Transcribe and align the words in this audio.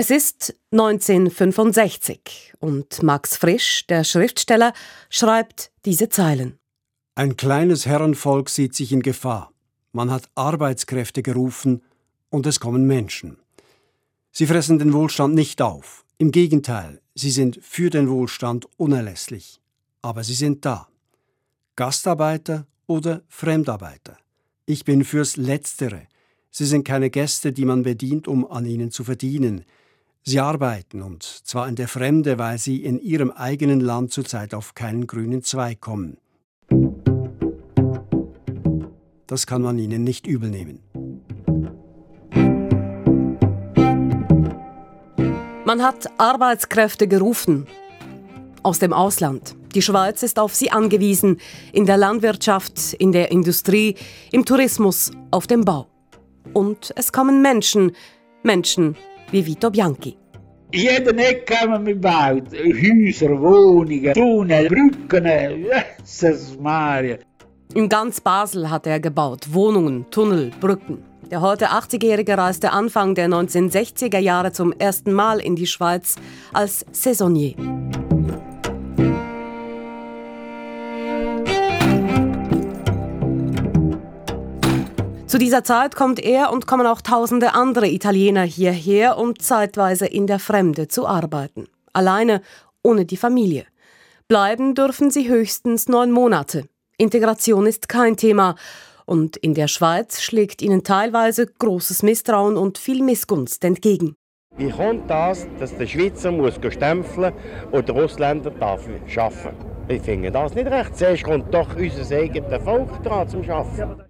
Es 0.00 0.10
ist 0.10 0.54
1965 0.70 2.54
und 2.60 3.02
Max 3.02 3.36
Frisch, 3.36 3.84
der 3.88 4.04
Schriftsteller, 4.04 4.72
schreibt 5.10 5.72
diese 5.84 6.08
Zeilen. 6.08 6.56
Ein 7.16 7.36
kleines 7.36 7.84
Herrenvolk 7.84 8.48
sieht 8.48 8.76
sich 8.76 8.92
in 8.92 9.02
Gefahr. 9.02 9.52
Man 9.90 10.12
hat 10.12 10.30
Arbeitskräfte 10.36 11.24
gerufen 11.24 11.82
und 12.30 12.46
es 12.46 12.60
kommen 12.60 12.86
Menschen. 12.86 13.38
Sie 14.30 14.46
fressen 14.46 14.78
den 14.78 14.92
Wohlstand 14.92 15.34
nicht 15.34 15.60
auf. 15.60 16.04
Im 16.16 16.30
Gegenteil, 16.30 17.00
sie 17.16 17.32
sind 17.32 17.58
für 17.60 17.90
den 17.90 18.08
Wohlstand 18.08 18.68
unerlässlich. 18.76 19.60
Aber 20.00 20.22
sie 20.22 20.34
sind 20.34 20.64
da. 20.64 20.86
Gastarbeiter 21.74 22.68
oder 22.86 23.22
Fremdarbeiter. 23.26 24.16
Ich 24.64 24.84
bin 24.84 25.02
fürs 25.04 25.36
Letztere. 25.36 26.06
Sie 26.52 26.66
sind 26.66 26.84
keine 26.84 27.10
Gäste, 27.10 27.52
die 27.52 27.64
man 27.64 27.82
bedient, 27.82 28.28
um 28.28 28.48
an 28.48 28.64
ihnen 28.64 28.92
zu 28.92 29.02
verdienen. 29.02 29.64
Sie 30.24 30.40
arbeiten, 30.40 31.02
und 31.02 31.22
zwar 31.22 31.68
in 31.68 31.74
der 31.74 31.88
Fremde, 31.88 32.38
weil 32.38 32.58
sie 32.58 32.84
in 32.84 32.98
ihrem 32.98 33.30
eigenen 33.30 33.80
Land 33.80 34.12
zurzeit 34.12 34.54
auf 34.54 34.74
keinen 34.74 35.06
grünen 35.06 35.42
Zweig 35.42 35.80
kommen. 35.80 36.18
Das 39.26 39.46
kann 39.46 39.62
man 39.62 39.78
ihnen 39.78 40.04
nicht 40.04 40.26
übelnehmen. 40.26 40.80
Man 45.64 45.82
hat 45.82 46.08
Arbeitskräfte 46.18 47.08
gerufen 47.08 47.66
aus 48.62 48.78
dem 48.78 48.94
Ausland. 48.94 49.54
Die 49.74 49.82
Schweiz 49.82 50.22
ist 50.22 50.38
auf 50.38 50.54
sie 50.54 50.70
angewiesen, 50.70 51.40
in 51.72 51.84
der 51.84 51.98
Landwirtschaft, 51.98 52.94
in 52.94 53.12
der 53.12 53.30
Industrie, 53.30 53.94
im 54.32 54.46
Tourismus, 54.46 55.10
auf 55.30 55.46
dem 55.46 55.66
Bau. 55.66 55.86
Und 56.54 56.92
es 56.96 57.12
kommen 57.12 57.42
Menschen, 57.42 57.92
Menschen 58.42 58.96
wie 59.30 59.44
Vito 59.44 59.70
Bianchi. 59.70 60.16
Jeden 60.72 61.18
Ecke 61.18 61.60
haben 61.60 61.86
wir 61.86 61.94
gebaut. 61.94 62.52
Häuser, 62.52 63.40
Wohnungen, 63.40 64.12
Tunnel, 64.12 64.68
Brücken, 64.68 65.26
Jesus 66.04 66.58
Maria. 66.60 67.16
In 67.74 67.88
ganz 67.88 68.20
Basel 68.20 68.70
hat 68.70 68.86
er 68.86 69.00
gebaut. 69.00 69.46
Wohnungen, 69.50 70.06
Tunnel, 70.10 70.50
Brücken. 70.60 71.02
Der 71.30 71.42
heute 71.42 71.66
80-Jährige 71.66 72.38
reiste 72.38 72.72
Anfang 72.72 73.14
der 73.14 73.28
1960er 73.28 74.18
Jahre 74.18 74.52
zum 74.52 74.72
ersten 74.72 75.12
Mal 75.12 75.40
in 75.40 75.56
die 75.56 75.66
Schweiz 75.66 76.16
als 76.52 76.86
Saisonnier. 76.92 77.54
Zu 85.28 85.36
dieser 85.36 85.62
Zeit 85.62 85.94
kommt 85.94 86.20
er 86.20 86.50
und 86.50 86.66
kommen 86.66 86.86
auch 86.86 87.02
tausende 87.02 87.52
andere 87.52 87.86
Italiener 87.86 88.44
hierher, 88.44 89.18
um 89.18 89.38
zeitweise 89.38 90.06
in 90.06 90.26
der 90.26 90.38
Fremde 90.38 90.88
zu 90.88 91.06
arbeiten. 91.06 91.66
Alleine, 91.92 92.40
ohne 92.82 93.04
die 93.04 93.18
Familie. 93.18 93.66
Bleiben 94.26 94.74
dürfen 94.74 95.10
sie 95.10 95.28
höchstens 95.28 95.86
neun 95.86 96.12
Monate. 96.12 96.64
Integration 96.96 97.66
ist 97.66 97.90
kein 97.90 98.16
Thema. 98.16 98.54
Und 99.04 99.36
in 99.36 99.52
der 99.52 99.68
Schweiz 99.68 100.22
schlägt 100.22 100.62
ihnen 100.62 100.82
teilweise 100.82 101.46
großes 101.46 102.02
Misstrauen 102.02 102.56
und 102.56 102.78
viel 102.78 103.02
Missgunst 103.02 103.62
entgegen. 103.64 104.14
Wie 104.56 104.70
kommt 104.70 105.10
das, 105.10 105.46
dass 105.60 105.76
der 105.76 105.86
Schweizer 105.86 106.32
muss 106.32 106.54
stempeln 106.54 107.34
und 107.70 107.86
der 107.86 107.94
Ausländer 107.96 108.50
darf 108.50 108.88
arbeiten? 109.16 109.56
Ich 109.88 110.00
finde 110.00 110.30
das 110.30 110.54
nicht 110.54 110.68
recht. 110.68 110.96
Zuerst 110.96 111.24
kommt 111.24 111.52
doch 111.52 111.76
unser 111.76 112.16
eigenes 112.16 112.62
Volk 112.64 113.02
dran 113.02 113.28
zum 113.28 113.48
Arbeiten. 113.50 114.07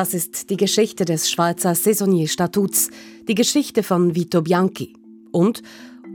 Das 0.00 0.14
ist 0.14 0.48
die 0.48 0.56
Geschichte 0.56 1.04
des 1.04 1.30
Schweizer 1.30 1.74
Saisonnier-Statuts, 1.74 2.88
die 3.28 3.34
Geschichte 3.34 3.82
von 3.82 4.14
Vito 4.14 4.40
Bianchi. 4.40 4.94
Und, 5.30 5.62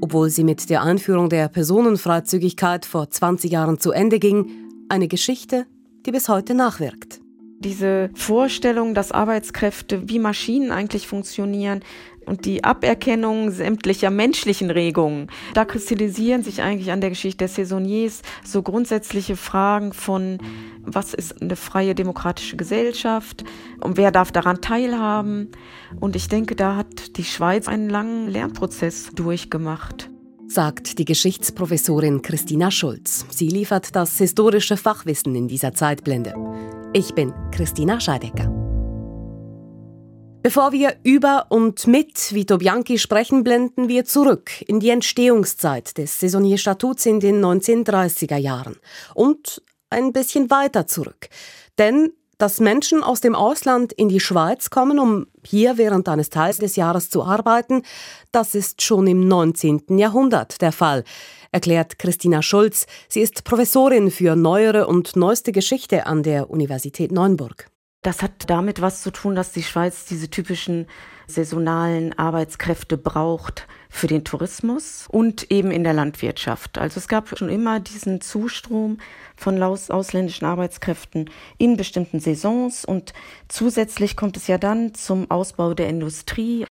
obwohl 0.02 0.32
sie 0.32 0.44
mit 0.44 0.72
der 0.72 0.82
Einführung 0.82 1.30
der 1.30 1.50
Personenfreizügigkeit 1.50 2.84
vor 2.84 3.12
20 3.12 3.52
Jahren 3.52 3.78
zu 3.80 3.92
Ende 3.92 4.18
ging, 4.18 4.50
eine 4.90 5.08
Geschichte, 5.08 5.68
die 6.04 6.12
bis 6.12 6.30
heute 6.30 6.56
nachwirkt. 6.56 7.22
Diese 7.60 8.10
Vorstellung, 8.16 8.96
dass 8.96 9.12
Arbeitskräfte 9.12 10.10
wie 10.10 10.18
Maschinen 10.18 10.72
eigentlich 10.72 11.08
funktionieren, 11.08 11.84
und 12.26 12.46
die 12.46 12.64
Aberkennung 12.64 13.52
sämtlicher 13.52 14.10
menschlichen 14.10 14.72
Regungen. 14.72 15.28
Da 15.54 15.66
kristallisieren 15.66 16.44
sich 16.44 16.62
eigentlich 16.62 16.92
an 16.92 17.02
der 17.02 17.10
Geschichte 17.10 17.40
der 17.40 17.48
Saisonniers 17.48 18.22
so 18.44 18.62
grundsätzliche 18.62 19.36
Fragen 19.36 19.94
von, 19.94 20.40
was 20.82 21.14
ist 21.14 21.42
eine 21.42 21.56
freie 21.56 21.96
demokratische 21.96 22.58
Gesellschaft 22.58 23.44
und 23.82 23.98
wer 23.98 24.12
darf 24.12 24.32
daran 24.32 24.62
teilhaben. 24.62 25.52
Und 26.00 26.16
ich 26.16 26.28
denke, 26.28 26.56
da 26.56 26.76
hat 26.76 27.18
die 27.18 27.24
Schweiz 27.24 27.68
einen 27.68 27.90
langen 27.90 28.30
Lernprozess 28.30 29.12
durchgemacht 29.14 30.10
sagt 30.48 31.00
die 31.00 31.06
Geschichtsprofessorin 31.06 32.22
Christina 32.22 32.72
Schulz. 32.72 33.26
Sie 33.30 33.48
liefert 33.48 33.96
das 33.96 34.18
historische 34.18 34.78
Fachwissen 34.78 35.36
in 35.36 35.48
dieser 35.48 35.74
Zeitblende. 35.74 36.34
Ich 36.94 37.14
bin 37.14 37.34
Christina 37.52 38.00
Scheidecker. 38.00 38.65
Bevor 40.46 40.72
wir 40.74 40.98
über 41.02 41.48
und 41.50 41.88
mit 41.88 42.32
Vito 42.32 42.60
Bianchi 42.60 43.00
sprechen, 43.00 43.44
blenden 43.44 43.88
wir 43.88 44.06
zurück 44.06 44.52
in 44.68 44.80
die 44.80 44.92
Entstehungszeit 44.92 45.98
des 45.98 46.20
Saisonierstatuts 46.20 47.08
in 47.08 47.20
den 47.20 47.44
1930er 47.44 48.38
Jahren 48.38 48.76
und 49.16 49.64
ein 49.90 50.14
bisschen 50.14 50.52
weiter 50.52 50.86
zurück. 50.86 51.30
Denn 51.80 52.12
dass 52.38 52.60
Menschen 52.60 53.02
aus 53.02 53.22
dem 53.22 53.34
Ausland 53.34 53.92
in 53.94 54.08
die 54.08 54.20
Schweiz 54.20 54.70
kommen, 54.70 55.00
um 55.00 55.26
hier 55.44 55.80
während 55.80 56.08
eines 56.08 56.30
Teils 56.30 56.58
des 56.58 56.76
Jahres 56.76 57.10
zu 57.10 57.24
arbeiten, 57.24 57.82
das 58.32 58.54
ist 58.54 58.84
schon 58.84 59.08
im 59.08 59.28
19. 59.28 59.98
Jahrhundert 59.98 60.62
der 60.62 60.72
Fall, 60.72 61.06
erklärt 61.52 61.98
Christina 61.98 62.44
Schulz. 62.44 62.86
Sie 63.10 63.22
ist 63.22 63.46
Professorin 63.46 64.12
für 64.12 64.36
neuere 64.36 64.86
und 64.86 65.16
neueste 65.16 65.52
Geschichte 65.52 66.06
an 66.06 66.22
der 66.22 66.52
Universität 66.52 67.12
Neuenburg. 67.12 67.72
Das 68.06 68.22
hat 68.22 68.52
damit 68.52 68.82
was 68.82 69.02
zu 69.02 69.10
tun, 69.10 69.34
dass 69.34 69.52
die 69.52 69.64
Schweiz 69.64 70.06
diese 70.06 70.30
typischen 70.30 70.86
saisonalen 71.26 72.16
Arbeitskräfte 72.20 73.00
braucht 73.00 73.66
für 73.90 74.06
den 74.06 74.24
Tourismus 74.24 75.08
und 75.10 75.50
eben 75.50 75.72
in 75.72 75.84
der 75.84 75.94
Landwirtschaft. 75.94 76.78
Also 76.78 77.00
es 77.00 77.08
gab 77.08 77.36
schon 77.36 77.50
immer 77.50 77.80
diesen 77.80 78.22
Zustrom 78.22 79.00
von 79.36 79.60
ausländischen 79.64 80.46
Arbeitskräften 80.46 81.32
in 81.58 81.78
bestimmten 81.78 82.20
Saisons 82.20 82.86
und 82.86 83.14
zusätzlich 83.48 84.16
kommt 84.16 84.38
es 84.38 84.46
ja 84.46 84.60
dann 84.60 84.94
zum 84.94 85.32
Ausbau 85.32 85.74
der 85.74 85.90
Industrie 85.90 86.68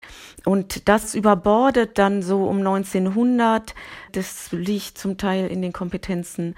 und 0.45 0.87
das 0.87 1.15
überbordet 1.15 1.97
dann 1.97 2.21
so 2.21 2.43
um 2.43 2.59
1900. 2.59 3.73
Das 4.11 4.51
liegt 4.51 4.99
zum 4.99 5.17
Teil 5.17 5.47
in 5.47 5.63
den 5.63 5.73
Kompetenzen 5.73 6.53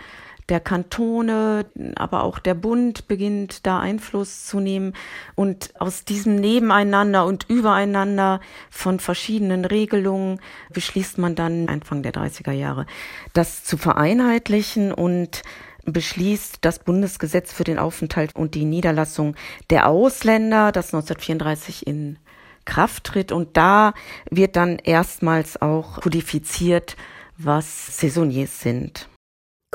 der 0.49 0.59
Kantone, 0.59 1.65
aber 1.95 2.23
auch 2.23 2.39
der 2.39 2.53
Bund 2.53 3.07
beginnt 3.07 3.65
da 3.65 3.79
Einfluss 3.79 4.45
zu 4.45 4.59
nehmen. 4.59 4.93
Und 5.33 5.73
aus 5.79 6.05
diesem 6.05 6.35
Nebeneinander 6.35 7.25
und 7.25 7.49
Übereinander 7.49 8.41
von 8.69 8.99
verschiedenen 8.99 9.65
Regelungen 9.65 10.39
beschließt 10.71 11.17
man 11.17 11.35
dann 11.35 11.67
Anfang 11.67 12.03
der 12.03 12.13
30er 12.13 12.51
Jahre, 12.51 12.85
das 13.33 13.63
zu 13.63 13.77
vereinheitlichen 13.77 14.91
und 14.93 15.41
beschließt 15.85 16.59
das 16.61 16.79
Bundesgesetz 16.79 17.53
für 17.53 17.63
den 17.63 17.79
Aufenthalt 17.79 18.35
und 18.35 18.55
die 18.55 18.65
Niederlassung 18.65 19.35
der 19.69 19.87
Ausländer, 19.87 20.71
das 20.71 20.93
1934 20.93 21.87
in 21.87 22.17
Kraft 22.65 23.03
tritt. 23.05 23.31
Und 23.31 23.57
da 23.57 23.93
wird 24.29 24.55
dann 24.55 24.79
erstmals 24.79 25.61
auch 25.61 26.01
kodifiziert, 26.01 26.97
was 27.37 27.97
Saisonniers 27.97 28.59
sind. 28.61 29.07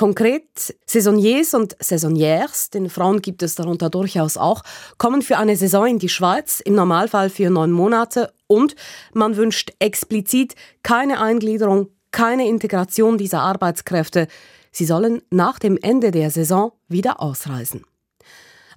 Konkret, 0.01 0.75
Saisonniers 0.87 1.53
und 1.53 1.77
Saisonnières, 1.77 2.71
den 2.71 2.89
Frauen 2.89 3.21
gibt 3.21 3.43
es 3.43 3.55
darunter 3.55 3.91
durchaus 3.91 4.39
auch, 4.39 4.63
kommen 4.97 5.21
für 5.21 5.37
eine 5.37 5.57
Saison 5.57 5.87
in 5.87 5.99
die 5.99 6.09
Schweiz, 6.09 6.61
im 6.61 6.75
Normalfall 6.75 7.29
für 7.29 7.51
neun 7.51 7.71
Monate 7.71 8.33
und 8.47 8.77
man 9.13 9.37
wünscht 9.37 9.75
explizit 9.79 10.55
keine 10.83 11.21
Eingliederung, 11.21 11.91
keine 12.13 12.49
Integration 12.49 13.19
dieser 13.19 13.43
Arbeitskräfte. 13.43 14.27
Sie 14.73 14.87
sollen 14.87 15.21
nach 15.29 15.59
dem 15.59 15.77
Ende 15.77 16.13
der 16.13 16.31
Saison 16.31 16.73
wieder 16.89 17.21
ausreisen. 17.21 17.85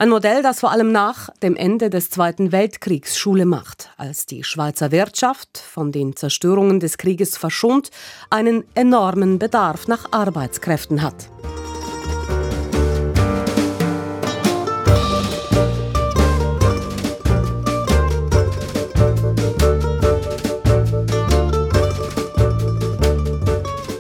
Ein 0.04 0.10
Modell, 0.10 0.44
das 0.44 0.60
vor 0.60 0.72
allem 0.72 0.92
nach 0.92 1.30
dem 1.42 1.56
Ende 1.56 1.90
des 1.90 2.10
Zweiten 2.10 2.52
Weltkriegs 2.52 3.18
Schule 3.18 3.46
macht, 3.46 3.90
als 3.96 4.26
die 4.26 4.44
Schweizer 4.44 4.92
Wirtschaft 4.92 5.58
von 5.58 5.94
den 5.94 6.14
Zerstörungen 6.14 6.82
des 6.82 6.98
Krieges 6.98 7.38
verschont 7.38 7.90
einen 8.30 8.66
enormen 8.76 9.40
Bedarf 9.40 9.88
nach 9.88 10.12
Arbeitskräften 10.12 11.02
hat. 11.02 11.30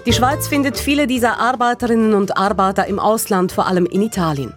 Die 0.05 0.11
Schweiz 0.11 0.49
findet 0.49 0.77
viele 0.77 1.07
dieser 1.07 1.39
Arbeiterinnen 1.39 2.13
und 2.13 2.35
Arbeiter 2.35 2.87
im 2.87 2.99
Ausland, 2.99 3.53
vor 3.53 3.67
allem 3.67 3.85
in 3.85 4.01
Italien. 4.01 4.53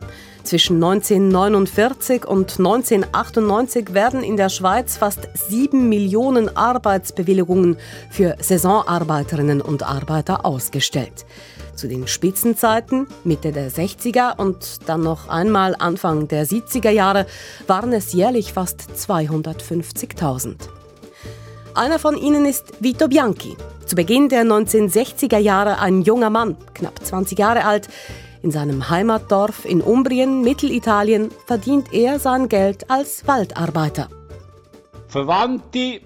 Zwischen 0.46 0.76
1949 0.76 2.24
und 2.24 2.60
1998 2.60 3.94
werden 3.94 4.22
in 4.22 4.36
der 4.36 4.48
Schweiz 4.48 4.96
fast 4.96 5.28
sieben 5.34 5.88
Millionen 5.88 6.56
Arbeitsbewilligungen 6.56 7.76
für 8.10 8.36
Saisonarbeiterinnen 8.38 9.60
und 9.60 9.82
Arbeiter 9.82 10.46
ausgestellt. 10.46 11.26
Zu 11.74 11.88
den 11.88 12.06
Spitzenzeiten, 12.06 13.08
Mitte 13.24 13.50
der 13.50 13.72
60er 13.72 14.38
und 14.38 14.88
dann 14.88 15.02
noch 15.02 15.28
einmal 15.28 15.74
Anfang 15.80 16.28
der 16.28 16.46
70er 16.46 16.90
Jahre, 16.90 17.26
waren 17.66 17.92
es 17.92 18.12
jährlich 18.12 18.52
fast 18.52 18.82
250.000. 18.96 20.54
Einer 21.74 21.98
von 21.98 22.16
ihnen 22.16 22.46
ist 22.46 22.72
Vito 22.78 23.08
Bianchi. 23.08 23.56
Zu 23.84 23.96
Beginn 23.96 24.28
der 24.28 24.44
1960er 24.44 25.38
Jahre 25.38 25.80
ein 25.80 26.02
junger 26.02 26.30
Mann, 26.30 26.56
knapp 26.72 27.04
20 27.04 27.36
Jahre 27.36 27.64
alt, 27.64 27.88
in 28.42 28.50
seinem 28.50 28.88
Heimatdorf 28.90 29.64
in 29.64 29.80
Umbrien, 29.80 30.42
Mittelitalien, 30.42 31.30
verdient 31.46 31.92
er 31.92 32.18
sein 32.18 32.48
Geld 32.48 32.90
als 32.90 33.26
Waldarbeiter. 33.26 34.08
Verwandte 35.08 36.00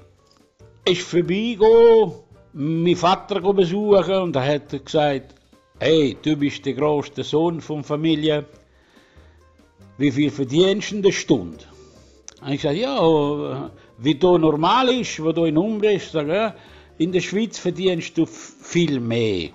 ist 0.84 1.02
vorbeigegangen, 1.02 2.14
meinen 2.52 2.96
Vater 2.96 3.40
besuchen 3.40 4.14
und 4.14 4.36
er 4.36 4.54
hat 4.54 4.84
gesagt, 4.84 5.34
hey, 5.78 6.16
du 6.22 6.36
bist 6.36 6.64
der 6.66 6.74
größte 6.74 7.24
Sohn 7.24 7.60
von 7.60 7.84
Familie, 7.84 8.44
wie 9.98 10.10
viel 10.10 10.30
verdienst 10.30 10.90
du 10.90 10.96
in 10.96 11.02
der 11.02 11.12
Stunde? 11.12 11.64
Und 12.42 12.52
ich 12.52 12.62
sagte, 12.62 12.78
ja, 12.78 13.70
wie 13.98 14.14
du 14.14 14.38
normal 14.38 14.88
ist, 14.88 15.22
wo 15.22 15.32
du 15.32 15.44
in 15.44 15.58
Umbrien 15.58 15.98
bist, 15.98 16.12
sage, 16.12 16.54
in 16.98 17.12
der 17.12 17.20
Schweiz 17.20 17.58
verdienst 17.58 18.16
du 18.16 18.26
viel 18.26 19.00
mehr. 19.00 19.50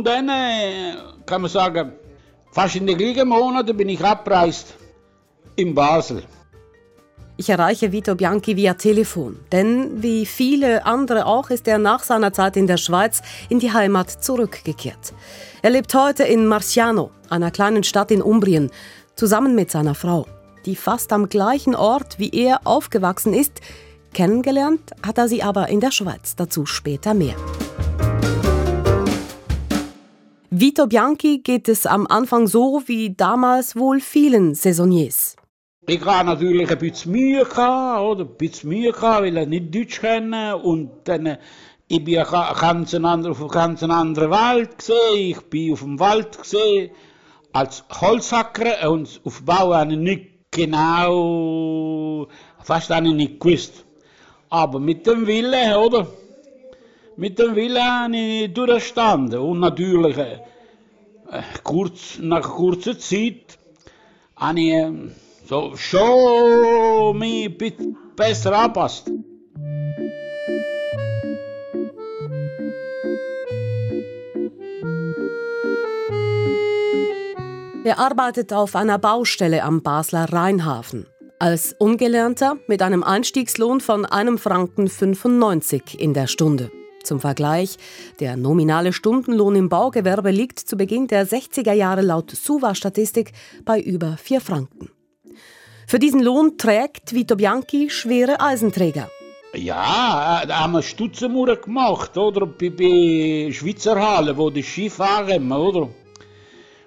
Und 0.00 0.06
dann 0.06 0.30
äh, 0.30 0.94
kann 1.26 1.42
man 1.42 1.50
sagen, 1.50 1.92
fast 2.52 2.74
in 2.74 2.86
den 2.86 2.96
gleichen 2.96 3.28
Monaten 3.28 3.76
bin 3.76 3.90
ich 3.90 4.02
abgereist 4.02 4.72
in 5.56 5.74
Basel. 5.74 6.22
Ich 7.36 7.50
erreiche 7.50 7.92
Vito 7.92 8.14
Bianchi 8.14 8.56
via 8.56 8.72
Telefon, 8.72 9.40
denn 9.52 10.02
wie 10.02 10.24
viele 10.24 10.86
andere 10.86 11.26
auch 11.26 11.50
ist 11.50 11.68
er 11.68 11.76
nach 11.76 12.02
seiner 12.02 12.32
Zeit 12.32 12.56
in 12.56 12.66
der 12.66 12.78
Schweiz 12.78 13.20
in 13.50 13.58
die 13.58 13.74
Heimat 13.74 14.08
zurückgekehrt. 14.24 15.12
Er 15.60 15.68
lebt 15.68 15.92
heute 15.92 16.22
in 16.22 16.46
Marciano, 16.46 17.10
einer 17.28 17.50
kleinen 17.50 17.84
Stadt 17.84 18.10
in 18.10 18.22
Umbrien, 18.22 18.70
zusammen 19.16 19.54
mit 19.54 19.70
seiner 19.70 19.94
Frau, 19.94 20.26
die 20.64 20.76
fast 20.76 21.12
am 21.12 21.28
gleichen 21.28 21.74
Ort 21.74 22.18
wie 22.18 22.30
er 22.30 22.62
aufgewachsen 22.64 23.34
ist. 23.34 23.60
Kennengelernt 24.14 24.92
hat 25.06 25.18
er 25.18 25.28
sie 25.28 25.42
aber 25.42 25.68
in 25.68 25.80
der 25.80 25.90
Schweiz, 25.90 26.36
dazu 26.36 26.64
später 26.64 27.12
mehr. 27.12 27.36
Vito 30.52 30.88
Bianchi 30.88 31.38
geht 31.38 31.68
es 31.68 31.86
am 31.86 32.08
Anfang 32.08 32.48
so 32.48 32.82
wie 32.86 33.14
damals 33.14 33.76
wohl 33.76 34.00
vielen 34.00 34.56
Saisoniers. 34.56 35.36
Ich 35.86 36.04
hatte 36.04 36.26
natürlich 36.26 36.68
ein 36.68 36.76
bisschen 36.76 37.12
Mühe, 37.12 37.44
gehabt, 37.44 38.00
oder? 38.00 38.24
Ein 38.24 38.36
bisschen 38.36 38.70
Mühe, 38.70 38.90
gehabt, 38.90 39.22
weil 39.22 39.38
ich 39.38 39.46
nicht 39.46 39.72
Deutsch 39.72 40.00
kenne. 40.00 40.56
Und 40.56 40.90
dann, 41.04 41.26
äh, 41.26 41.38
ich 41.86 42.02
bin 42.02 42.20
ganz 42.24 42.92
andere, 42.94 43.30
auf 43.30 43.40
einer 43.40 43.48
ganz 43.48 43.84
anderen 43.84 44.32
Welt 44.32 44.76
gesehen. 44.78 44.98
Ich 45.14 45.40
bin 45.42 45.72
auf 45.72 45.82
dem 45.82 46.00
Wald 46.00 46.36
gesehen, 46.36 46.90
als 47.52 47.84
Holzhacker. 48.00 48.90
Und 48.90 49.20
auf 49.22 49.44
Bau 49.44 49.72
habe 49.72 49.92
ich 49.92 49.98
nicht 50.00 50.50
genau, 50.50 52.26
fast 52.64 52.90
habe 52.90 53.06
ich 53.06 53.14
nicht 53.14 53.38
gewusst. 53.38 53.84
Aber 54.48 54.80
mit 54.80 55.06
dem 55.06 55.28
Willen, 55.28 55.76
oder? 55.76 56.08
Mit 57.20 57.38
dem 57.38 57.54
Willen 57.54 58.54
durchgestanden. 58.54 59.40
Und 59.40 59.60
natürlich, 59.60 60.16
äh, 60.16 60.38
kurz, 61.62 62.18
nach 62.18 62.40
kurzer 62.40 62.98
Zeit, 62.98 63.58
habe 64.36 64.60
ich, 64.60 64.72
äh, 64.72 64.90
so 65.46 65.76
schon 65.76 67.18
mich 67.18 67.58
besser 68.16 68.58
anpasst. 68.58 69.12
Er 77.84 77.98
arbeitet 77.98 78.54
auf 78.54 78.74
einer 78.74 78.98
Baustelle 78.98 79.62
am 79.62 79.82
Basler 79.82 80.32
Rheinhafen. 80.32 81.06
Als 81.38 81.74
Ungelernter 81.78 82.56
mit 82.66 82.80
einem 82.80 83.02
Einstiegslohn 83.02 83.82
von 83.82 84.06
einem 84.06 84.38
Franken 84.38 84.88
95 84.88 86.00
in 86.00 86.14
der 86.14 86.26
Stunde. 86.26 86.70
Zum 87.02 87.20
Vergleich, 87.20 87.78
der 88.20 88.36
nominale 88.36 88.92
Stundenlohn 88.92 89.56
im 89.56 89.68
Baugewerbe 89.68 90.30
liegt 90.30 90.58
zu 90.58 90.76
Beginn 90.76 91.06
der 91.06 91.26
60er 91.26 91.72
Jahre 91.72 92.02
laut 92.02 92.30
SUVA-Statistik 92.30 93.32
bei 93.64 93.80
über 93.80 94.16
4 94.16 94.40
Franken. 94.40 94.90
Für 95.86 95.98
diesen 95.98 96.22
Lohn 96.22 96.56
trägt 96.56 97.14
Vito 97.14 97.36
Bianchi 97.36 97.90
schwere 97.90 98.40
Eisenträger. 98.40 99.10
Ja, 99.54 100.44
da 100.46 100.60
haben 100.60 100.74
wir 100.74 100.82
Stutzenmauer 100.82 101.56
gemacht, 101.56 102.16
oder? 102.16 102.46
Bei, 102.46 102.70
bei 102.70 103.50
Schweizer 103.52 104.00
Halle, 104.00 104.36
wo 104.36 104.50
die 104.50 104.62
Ski 104.62 104.88
fahren, 104.88 105.50
oder? 105.50 105.88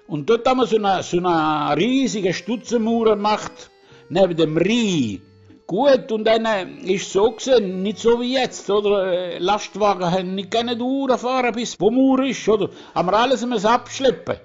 Und 0.06 0.30
dort 0.30 0.46
haben 0.48 0.58
wir 0.58 0.66
so 0.66 0.76
eine, 0.76 1.02
so 1.02 1.18
eine 1.18 1.76
riesige 1.76 2.32
Stutzenmauer 2.32 3.16
gemacht, 3.16 3.70
neben 4.08 4.36
dem 4.36 4.56
Rhein. 4.56 5.20
Gut, 5.66 6.12
und 6.12 6.24
dann 6.24 6.44
äh, 6.44 6.64
ist 6.92 7.06
es 7.06 7.12
so 7.14 7.30
gewesen, 7.30 7.82
nicht 7.82 7.98
so 7.98 8.20
wie 8.20 8.34
jetzt, 8.34 8.68
oder? 8.68 9.10
Äh, 9.10 9.38
Lastwagen 9.38 10.10
haben 10.10 10.34
nicht 10.34 10.50
gerne 10.50 10.76
fahren 11.16 11.54
bis 11.54 11.80
wo 11.80 11.90
Mauer 11.90 12.24
ist, 12.26 12.46
oder? 12.46 12.68
Haben 12.94 13.08
wir 13.08 13.18
alles 13.18 13.46
müssen 13.46 13.66
abschleppen. 13.66 14.36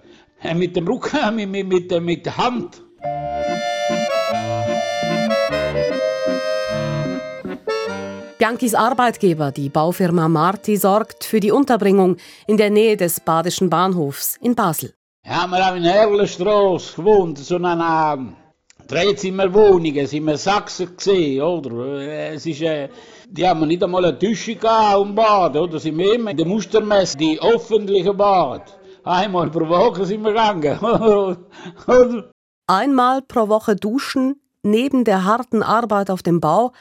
Äh, 0.41 0.53
mit 0.55 0.77
dem 0.77 0.87
Rücken, 0.87 1.35
mit, 1.35 1.49
mit, 1.49 1.67
mit, 1.67 2.01
mit 2.01 2.25
der 2.25 2.37
Hand. 2.37 2.81
Bianchis 8.37 8.73
Arbeitgeber, 8.73 9.51
die 9.51 9.67
Baufirma 9.67 10.29
Marti, 10.29 10.77
sorgt 10.77 11.25
für 11.25 11.41
die 11.41 11.51
Unterbringung 11.51 12.15
in 12.47 12.55
der 12.55 12.69
Nähe 12.69 12.95
des 12.95 13.19
Badischen 13.19 13.69
Bahnhofs 13.69 14.37
in 14.41 14.55
Basel. 14.55 14.93
Ja, 15.25 15.45
wir 15.47 15.65
haben 15.65 15.77
in 15.77 15.83
Herlenstrasse 15.83 16.95
gewohnt, 16.95 17.37
so 17.39 17.57
eine 17.57 18.37
Dreizimmerwohnungen, 18.89 20.07
sind 20.07 20.25
wir 20.25 20.37
Sachsen 20.37 20.97
gesehen, 20.97 21.43
oder? 21.43 22.31
Es 22.33 22.43
ist, 22.47 22.61
äh, 22.61 22.89
die 23.29 23.47
haben 23.47 23.67
nicht 23.67 23.83
einmal 23.83 24.03
eine 24.03 24.17
Dusche 24.17 24.55
gehabt 24.55 24.97
und 24.97 25.13
Bad, 25.13 25.55
oder? 25.55 25.79
Sind 25.79 25.95
wir 25.99 26.15
immer 26.15 26.31
in 26.31 26.37
der 26.37 26.47
Mustermesse, 26.47 27.15
die 27.15 27.39
öffentliche 27.39 28.15
Bad. 28.15 28.75
Einmal 29.03 29.51
pro 29.51 29.69
Woche 29.69 30.05
sind 30.05 30.23
wir 30.23 30.31
gegangen. 30.31 31.37
Einmal 32.67 33.21
pro 33.21 33.47
Woche 33.47 33.75
duschen, 33.75 34.41
neben 34.63 35.03
der 35.03 35.23
harten 35.23 35.61
Arbeit 35.61 36.09
auf 36.09 36.23
dem 36.23 36.39
Bau, 36.39 36.71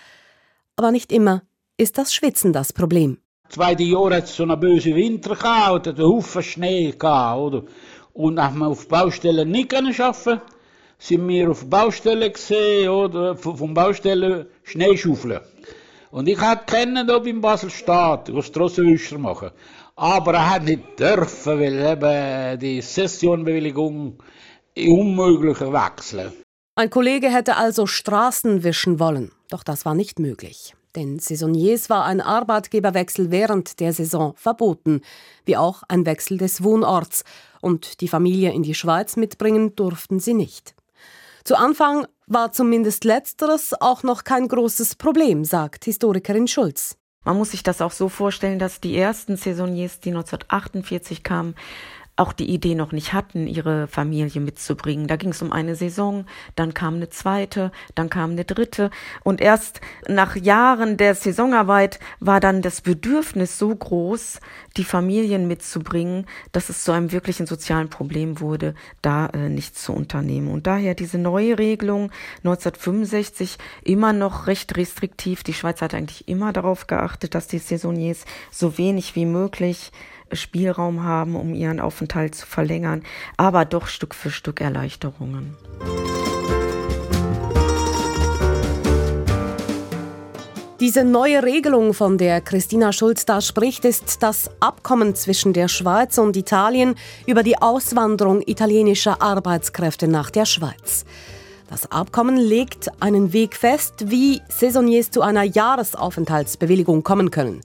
aber 0.77 0.91
nicht 0.91 1.13
immer 1.13 1.43
ist 1.77 1.99
das 1.99 2.15
Schwitzen 2.15 2.55
das 2.55 2.73
Problem. 2.73 3.19
Zweite 3.51 3.83
Jahr 3.83 4.15
hat 4.15 4.25
es 4.25 4.37
so 4.37 4.45
einen 4.45 4.59
bösen 4.59 4.95
Winter 4.95 5.35
gehabt, 5.35 5.87
hat 5.87 5.99
einen 5.99 6.09
Haufen 6.09 6.43
Schnee 6.43 6.93
gehabt, 6.99 7.39
oder? 7.39 7.63
Und 8.15 8.35
nach 8.35 8.55
wir 8.55 8.67
auf 8.67 8.89
Baustellen 8.89 9.51
nicht 9.51 9.75
arbeiten 9.75 10.41
sind 10.99 11.29
wir 11.29 11.51
auf 11.51 11.69
Baustellen 11.69 12.33
gesehen, 12.33 12.89
oder? 12.89 13.37
Von 13.37 13.73
Baustellen 13.75 14.47
Schneeschaufeln. 14.65 15.41
Und 16.11 16.29
ich 16.29 16.41
hatte 16.41 16.65
kennen 16.67 17.11
ob 17.11 17.27
in 17.27 17.41
Basel 17.41 17.71
Stadt, 17.71 18.33
wo 18.33 18.43
Strassenwischer 18.43 19.19
machen. 19.19 19.51
Aber 19.97 20.35
er 20.35 20.51
hat 20.51 20.65
nicht 20.65 20.99
dürfen, 20.99 21.61
weil 21.61 21.93
eben 21.93 22.61
die 22.61 22.81
Sessionbewilligung 22.81 24.19
unmöglich 24.77 25.61
wechseln. 25.61 26.33
Ein 26.77 26.91
Kollege 26.91 27.29
hätte 27.29 27.57
also 27.57 27.87
Straßen 27.87 28.63
wischen 28.63 29.01
wollen, 29.01 29.33
doch 29.51 29.65
das 29.65 29.85
war 29.85 29.95
nicht 29.95 30.21
möglich. 30.21 30.75
Denn 30.95 31.19
Saisonniers 31.19 31.91
war 31.91 32.05
ein 32.05 32.21
Arbeitgeberwechsel 32.21 33.31
während 33.31 33.81
der 33.81 33.93
Saison 33.93 34.35
verboten, 34.37 35.03
wie 35.45 35.57
auch 35.57 35.83
ein 35.89 36.07
Wechsel 36.07 36.39
des 36.39 36.63
Wohnorts, 36.63 37.25
und 37.61 38.01
die 38.01 38.09
Familie 38.09 38.53
in 38.53 38.63
die 38.63 38.75
Schweiz 38.75 39.17
mitbringen 39.17 39.75
durften 39.75 40.21
sie 40.21 40.35
nicht. 40.35 40.75
Zu 41.49 41.57
Anfang 41.57 42.07
war 42.27 42.53
zumindest 42.53 43.05
letzteres 43.05 43.73
auch 43.81 44.03
noch 44.03 44.25
kein 44.25 44.49
großes 44.49 44.97
Problem, 44.97 45.47
sagt 45.47 45.87
Historikerin 45.87 46.47
Schulz. 46.47 46.99
Man 47.25 47.39
muss 47.39 47.53
sich 47.53 47.63
das 47.63 47.81
auch 47.81 47.93
so 47.93 48.11
vorstellen, 48.11 48.59
dass 48.59 48.83
die 48.83 48.95
ersten 48.95 49.39
Saisonniers, 49.39 49.99
die 49.99 50.11
1948 50.11 51.23
kamen, 51.23 51.55
auch 52.19 52.33
die 52.33 52.51
Idee 52.51 52.75
noch 52.75 52.93
nicht 52.93 53.13
hatten, 53.13 53.47
ihre 53.47 53.87
Familie 53.87 54.41
mitzubringen. 54.41 55.07
Da 55.07 55.17
ging 55.17 55.31
es 55.31 55.41
um 55.41 55.53
eine 55.53 55.77
Saison, 55.77 56.27
dann 56.57 56.75
kam 56.75 56.95
eine 56.95 57.09
zweite, 57.09 57.71
dann 57.95 58.11
kam 58.11 58.33
eine 58.33 58.45
dritte. 58.45 58.91
Und 59.23 59.41
erst 59.41 59.81
nach 60.09 60.35
Jahren 60.35 60.97
der 60.97 61.15
Saisonarbeit 61.15 62.01
war 62.19 62.41
dann 62.41 62.61
das 62.61 62.81
Bedürfnis 62.81 63.59
so 63.59 63.75
groß, 63.75 64.41
die 64.77 64.85
Familien 64.85 65.47
mitzubringen, 65.47 66.27
dass 66.53 66.69
es 66.69 66.83
zu 66.83 66.93
einem 66.93 67.13
wirklichen 67.13 67.47
sozialen 67.47 67.89
Problem 67.89 68.41
wurde, 68.41 68.75
da 69.01 69.27
äh, 69.27 69.49
nichts 69.49 69.85
zu 69.85 69.93
unternehmen. 69.93 70.49
Und 70.49 70.67
daher 70.67 70.95
diese 70.95 71.19
neue 71.19 71.59
Regelung 71.59 72.11
1965 72.39 73.59
immer 73.85 74.13
noch 74.13 74.49
recht 74.49 74.77
restriktiv. 74.77 75.45
Die 75.45 75.55
Schweiz 75.55 75.81
hat 75.83 75.95
eigentlich 75.95 76.27
immer 76.27 76.53
darauf 76.53 76.89
geachtet, 76.89 77.35
dass 77.35 77.47
die 77.47 77.59
Saisoniers 77.59 78.25
so 78.51 78.77
wenig 78.77 79.15
wie 79.15 79.27
möglich 79.27 79.93
Spielraum 80.33 81.05
haben, 81.05 81.37
um 81.37 81.55
ihren 81.55 81.81
Aufenthalt 81.81 82.35
zu 82.35 82.47
verlängern, 82.47 83.03
aber 83.37 83.65
doch 83.65 83.87
Stück 83.87 84.15
für 84.15 84.31
Stück 84.31 84.61
Erleichterungen. 84.61 85.57
Diese 90.81 91.03
neue 91.03 91.43
Regelung, 91.43 91.93
von 91.93 92.19
der 92.19 92.41
Christina 92.41 92.93
Schulz 92.93 93.27
da 93.27 93.41
spricht, 93.41 93.85
ist 93.85 94.23
das 94.23 94.49
Abkommen 94.61 95.17
zwischen 95.17 95.53
der 95.53 95.67
Schweiz 95.67 96.19
und 96.19 96.37
Italien 96.37 96.95
über 97.27 97.43
die 97.43 97.61
Auswanderung 97.61 98.43
italienischer 98.47 99.21
Arbeitskräfte 99.21 100.07
nach 100.07 100.31
der 100.31 100.45
Schweiz. 100.45 101.05
Das 101.69 101.91
Abkommen 101.91 102.37
legt 102.37 102.91
einen 103.01 103.33
Weg 103.33 103.57
fest, 103.57 104.11
wie 104.11 104.41
Saisoniers 104.49 105.11
zu 105.11 105.21
einer 105.21 105.43
Jahresaufenthaltsbewilligung 105.43 107.03
kommen 107.03 107.33
können. 107.33 107.61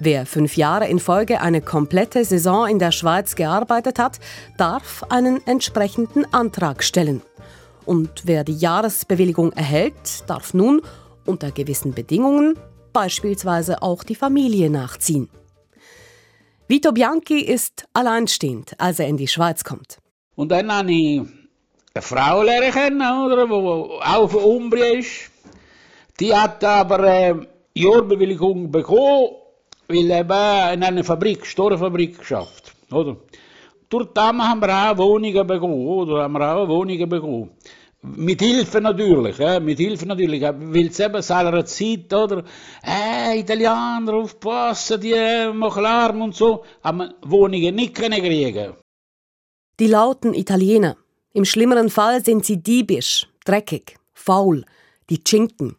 Wer 0.00 0.26
fünf 0.26 0.56
Jahre 0.56 0.88
in 0.88 0.98
Folge 0.98 1.40
eine 1.40 1.60
komplette 1.60 2.24
Saison 2.24 2.66
in 2.66 2.78
der 2.78 2.90
Schweiz 2.90 3.36
gearbeitet 3.36 3.98
hat, 3.98 4.18
darf 4.56 5.04
einen 5.08 5.46
entsprechenden 5.46 6.32
Antrag 6.32 6.82
stellen. 6.82 7.22
Und 7.86 8.22
wer 8.24 8.44
die 8.44 8.56
Jahresbewilligung 8.56 9.52
erhält, 9.52 10.24
darf 10.26 10.52
nun 10.54 10.82
unter 11.26 11.50
gewissen 11.50 11.94
Bedingungen 11.94 12.58
beispielsweise 12.92 13.82
auch 13.82 14.04
die 14.04 14.14
Familie 14.14 14.70
nachziehen. 14.70 15.28
Vito 16.66 16.92
Bianchi 16.92 17.40
ist 17.40 17.86
alleinstehend, 17.92 18.72
als 18.78 18.98
er 18.98 19.06
in 19.06 19.16
die 19.16 19.28
Schweiz 19.28 19.64
kommt. 19.64 19.98
Und 20.34 20.50
dann 20.50 20.72
habe 20.72 20.92
ich 20.92 21.20
eine 21.94 22.02
Frau 22.02 22.42
lernen 22.42 22.98
die 22.98 24.04
auch 24.04 24.28
von 24.28 24.42
Umbria 24.42 24.98
ist. 24.98 25.30
Die 26.18 26.34
hat 26.34 26.64
aber 26.64 26.98
eine 26.98 27.42
äh, 27.42 27.46
Jahrbewilligung 27.74 28.70
bekommen 28.70 29.43
weil 29.88 30.10
eben 30.10 30.74
in 30.74 30.82
einer 30.82 31.04
Fabrik, 31.04 31.46
Storfabrik 31.46 32.18
geschafft, 32.18 32.74
oder? 32.90 33.16
Dort 33.88 34.18
haben 34.18 34.60
wir 34.60 34.90
auch 34.90 34.96
Wohnungen 34.98 35.46
bekommen, 35.46 35.86
oder? 35.86 36.22
Haben 36.22 36.32
wir 36.34 36.56
auch 36.56 36.68
Wohnungen 36.68 37.08
bekommen. 37.08 37.50
Mit 38.02 38.42
Hilfe 38.42 38.80
natürlich, 38.80 39.38
ja, 39.38 39.60
mit 39.60 39.78
Hilfe 39.78 40.06
natürlich, 40.06 40.42
weil 40.42 40.86
es 40.88 41.00
eben 41.00 41.22
seiner 41.22 41.64
Zeit, 41.64 42.12
oder, 42.12 42.44
äh, 42.84 43.38
Italiener 43.38 44.12
aufpassen, 44.12 45.00
die 45.00 45.14
machen 45.54 45.82
Lärm 45.82 46.20
und 46.20 46.34
so, 46.34 46.64
haben 46.82 46.98
wir 46.98 47.14
Wohnungen 47.22 47.74
nicht 47.74 47.94
können 47.94 48.20
kriegen. 48.20 48.74
Die 49.80 49.86
lauten 49.86 50.34
Italiener. 50.34 50.96
Im 51.32 51.44
schlimmeren 51.44 51.88
Fall 51.88 52.22
sind 52.24 52.44
sie 52.44 52.62
diebisch, 52.62 53.26
dreckig, 53.44 53.96
faul, 54.12 54.64
die 55.08 55.22
Chinken. 55.24 55.76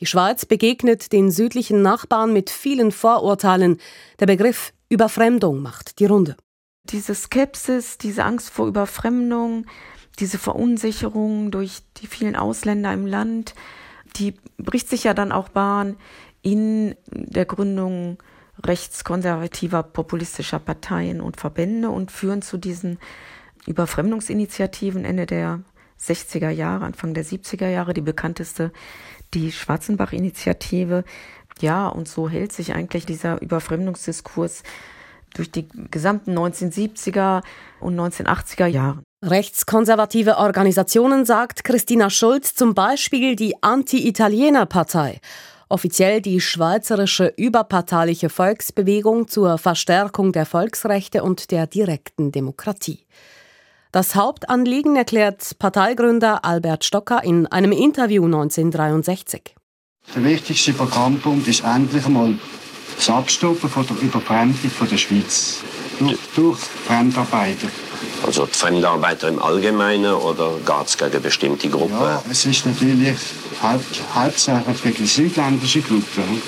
Die 0.00 0.06
Schweiz 0.06 0.46
begegnet 0.46 1.12
den 1.12 1.30
südlichen 1.30 1.82
Nachbarn 1.82 2.32
mit 2.32 2.48
vielen 2.48 2.90
Vorurteilen. 2.90 3.78
Der 4.18 4.26
Begriff 4.26 4.72
Überfremdung 4.88 5.60
macht 5.60 5.98
die 5.98 6.06
Runde. 6.06 6.36
Diese 6.84 7.14
Skepsis, 7.14 7.98
diese 7.98 8.24
Angst 8.24 8.48
vor 8.48 8.66
Überfremdung, 8.66 9.66
diese 10.18 10.38
Verunsicherung 10.38 11.50
durch 11.50 11.82
die 11.98 12.06
vielen 12.06 12.34
Ausländer 12.34 12.92
im 12.94 13.06
Land, 13.06 13.54
die 14.16 14.34
bricht 14.56 14.88
sich 14.88 15.04
ja 15.04 15.12
dann 15.12 15.32
auch 15.32 15.50
Bahn 15.50 15.96
in 16.40 16.96
der 17.12 17.44
Gründung 17.44 18.16
rechtskonservativer 18.64 19.82
populistischer 19.82 20.58
Parteien 20.58 21.20
und 21.20 21.38
Verbände 21.38 21.90
und 21.90 22.10
führen 22.10 22.40
zu 22.40 22.56
diesen 22.56 22.98
Überfremdungsinitiativen 23.66 25.04
Ende 25.04 25.26
der 25.26 25.60
60er 26.00 26.50
Jahre, 26.50 26.86
Anfang 26.86 27.12
der 27.12 27.24
70er 27.24 27.68
Jahre. 27.68 27.92
Die 27.92 28.00
bekannteste 28.00 28.72
die 29.34 29.52
Schwarzenbach-Initiative. 29.52 31.04
Ja, 31.60 31.88
und 31.88 32.08
so 32.08 32.28
hält 32.28 32.52
sich 32.52 32.74
eigentlich 32.74 33.06
dieser 33.06 33.40
Überfremdungsdiskurs 33.40 34.62
durch 35.34 35.50
die 35.50 35.68
gesamten 35.90 36.36
1970er 36.36 37.42
und 37.80 37.98
1980er 37.98 38.66
Jahre. 38.66 39.02
Rechtskonservative 39.22 40.38
Organisationen 40.38 41.26
sagt 41.26 41.62
Christina 41.62 42.08
Schulz 42.08 42.54
zum 42.54 42.74
Beispiel 42.74 43.36
die 43.36 43.62
Anti-Italiener-Partei, 43.62 45.20
offiziell 45.68 46.22
die 46.22 46.40
schweizerische 46.40 47.32
überparteiliche 47.36 48.30
Volksbewegung 48.30 49.28
zur 49.28 49.58
Verstärkung 49.58 50.32
der 50.32 50.46
Volksrechte 50.46 51.22
und 51.22 51.50
der 51.50 51.66
direkten 51.66 52.32
Demokratie. 52.32 53.06
Das 53.92 54.14
Hauptanliegen 54.14 54.94
erklärt 54.94 55.58
Parteigründer 55.58 56.44
Albert 56.44 56.84
Stocker 56.84 57.24
in 57.24 57.48
einem 57.48 57.72
Interview 57.72 58.24
1963. 58.24 59.56
Der 60.14 60.22
wichtigste 60.22 60.72
Programmpunkt 60.74 61.48
ist 61.48 61.64
endlich 61.64 62.06
einmal 62.06 62.38
das 62.94 63.10
Abstoppen 63.10 63.68
von 63.68 63.84
der 63.88 63.96
Überfremdung 64.00 64.70
von 64.70 64.88
der 64.88 64.96
Schweiz 64.96 65.58
durch, 65.98 66.16
durch 66.36 66.58
Fremdarbeiter. 66.58 67.66
Also 68.24 68.46
die 68.46 68.52
Fremdarbeiter 68.52 69.26
im 69.26 69.42
Allgemeinen 69.42 70.14
oder 70.14 70.52
geht 70.58 70.86
es 70.86 70.96
gegen 70.96 71.20
bestimmte 71.20 71.68
Gruppen? 71.68 72.00
Ja, 72.00 72.22
es 72.30 72.46
ist 72.46 72.66
natürlich 72.66 73.16
haupt, 73.60 74.02
hauptsächlich 74.14 74.82
gegen 74.82 75.06
südländische 75.06 75.80
Gruppen. 75.80 76.40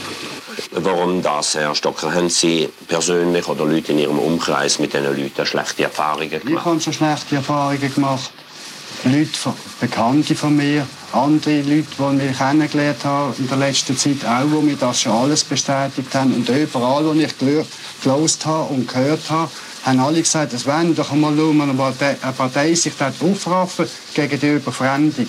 Warum 0.71 1.23
das, 1.23 1.55
Herr 1.55 1.75
Stocker? 1.75 2.15
Haben 2.15 2.31
Sie 2.31 2.69
persönlich 2.89 3.47
oder 3.49 3.65
Leute 3.65 3.93
in 3.93 3.99
Ihrem 3.99 4.19
Umkreis 4.19 4.79
mit 4.79 4.93
diesen 4.93 5.17
Leuten 5.17 5.47
schlechte 5.47 5.85
Erfahrungen 5.85 6.31
gemacht? 6.31 6.49
Ich 6.49 6.65
habe 6.65 6.81
schon 6.81 6.93
schlechte 6.93 7.37
Erfahrungen 7.37 7.95
gemacht. 7.95 8.31
Leute, 9.05 9.31
Bekannte 9.81 10.35
von 10.37 10.57
mir, 10.57 10.87
andere 11.13 11.63
Leute, 11.63 11.87
die 11.99 12.27
ich 12.31 12.39
kennengelernt 12.39 13.05
habe 13.05 13.35
in 13.39 13.49
der 13.49 13.57
letzten 13.57 13.97
Zeit, 13.97 14.25
auch, 14.25 14.45
die 14.45 14.65
mir 14.65 14.77
das 14.77 15.01
schon 15.01 15.13
alles 15.13 15.43
bestätigt 15.43 16.15
haben. 16.15 16.35
Und 16.35 16.49
überall, 16.49 17.05
wo 17.05 17.13
ich 17.13 17.37
gelesen 17.37 17.67
habe 18.45 18.75
und 18.75 18.87
gehört 18.87 19.29
habe, 19.29 19.51
haben 19.85 19.99
alle 19.99 20.21
gesagt, 20.21 20.53
es 20.53 20.67
wäre 20.67 20.85
doch 20.95 21.11
einmal 21.11 21.33
eine 21.33 21.75
Partei, 21.75 22.17
eine 22.23 22.33
Partei 22.33 22.75
sich 22.75 22.93
aufraffen 23.01 23.87
gegen 24.15 24.39
die 24.39 24.55
Überfremdung. 24.55 25.27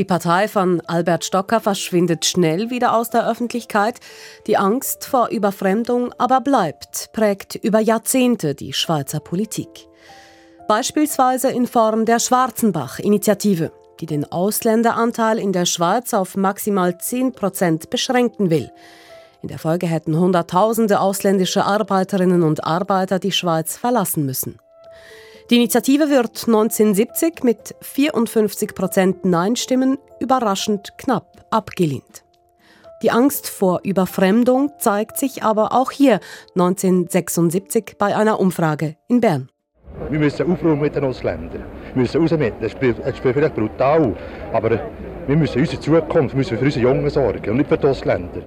Die 0.00 0.06
Partei 0.06 0.48
von 0.48 0.80
Albert 0.86 1.26
Stocker 1.26 1.60
verschwindet 1.60 2.24
schnell 2.24 2.70
wieder 2.70 2.96
aus 2.96 3.10
der 3.10 3.28
Öffentlichkeit. 3.28 4.00
Die 4.46 4.56
Angst 4.56 5.04
vor 5.04 5.28
Überfremdung 5.28 6.14
aber 6.16 6.40
bleibt, 6.40 7.10
prägt 7.12 7.56
über 7.56 7.80
Jahrzehnte 7.80 8.54
die 8.54 8.72
Schweizer 8.72 9.20
Politik. 9.20 9.68
Beispielsweise 10.66 11.50
in 11.50 11.66
Form 11.66 12.06
der 12.06 12.18
Schwarzenbach-Initiative, 12.18 13.72
die 14.00 14.06
den 14.06 14.24
Ausländeranteil 14.24 15.38
in 15.38 15.52
der 15.52 15.66
Schweiz 15.66 16.14
auf 16.14 16.34
maximal 16.34 16.96
10 16.96 17.34
Prozent 17.34 17.90
beschränken 17.90 18.48
will. 18.48 18.72
In 19.42 19.50
der 19.50 19.58
Folge 19.58 19.86
hätten 19.86 20.18
Hunderttausende 20.18 20.98
ausländische 20.98 21.66
Arbeiterinnen 21.66 22.42
und 22.42 22.64
Arbeiter 22.64 23.18
die 23.18 23.32
Schweiz 23.32 23.76
verlassen 23.76 24.24
müssen. 24.24 24.58
Die 25.50 25.56
Initiative 25.56 26.08
wird 26.10 26.46
1970 26.46 27.42
mit 27.42 27.74
54 27.80 28.72
Prozent 28.72 29.24
Nein-Stimmen 29.24 29.98
überraschend 30.20 30.96
knapp 30.96 31.44
abgelehnt. 31.50 32.24
Die 33.02 33.10
Angst 33.10 33.48
vor 33.48 33.80
Überfremdung 33.82 34.70
zeigt 34.78 35.16
sich 35.16 35.42
aber 35.42 35.72
auch 35.72 35.90
hier 35.90 36.20
1976 36.54 37.96
bei 37.98 38.14
einer 38.14 38.38
Umfrage 38.38 38.94
in 39.08 39.20
Bern. 39.20 39.48
Wir 40.08 40.20
müssen 40.20 40.52
aufräumen 40.52 40.82
mit 40.82 40.94
den 40.94 41.02
Ausländern. 41.02 41.64
Wir 41.94 42.02
müssen 42.02 42.20
raus 42.20 42.30
mit. 42.30 42.54
Das 42.60 42.70
spielt, 42.70 43.04
das 43.04 43.18
vielleicht 43.18 43.56
brutal, 43.56 44.16
aber 44.52 44.70
wir 45.26 45.36
müssen 45.36 45.62
unsere 45.62 45.80
Zukunft, 45.80 46.32
wir 46.32 46.38
müssen 46.38 46.58
für 46.58 46.64
unsere 46.64 46.84
Jungen 46.84 47.10
sorgen 47.10 47.50
und 47.50 47.56
nicht 47.56 47.68
für 47.68 47.76
die 47.76 47.88
Ausländer. 47.88 48.42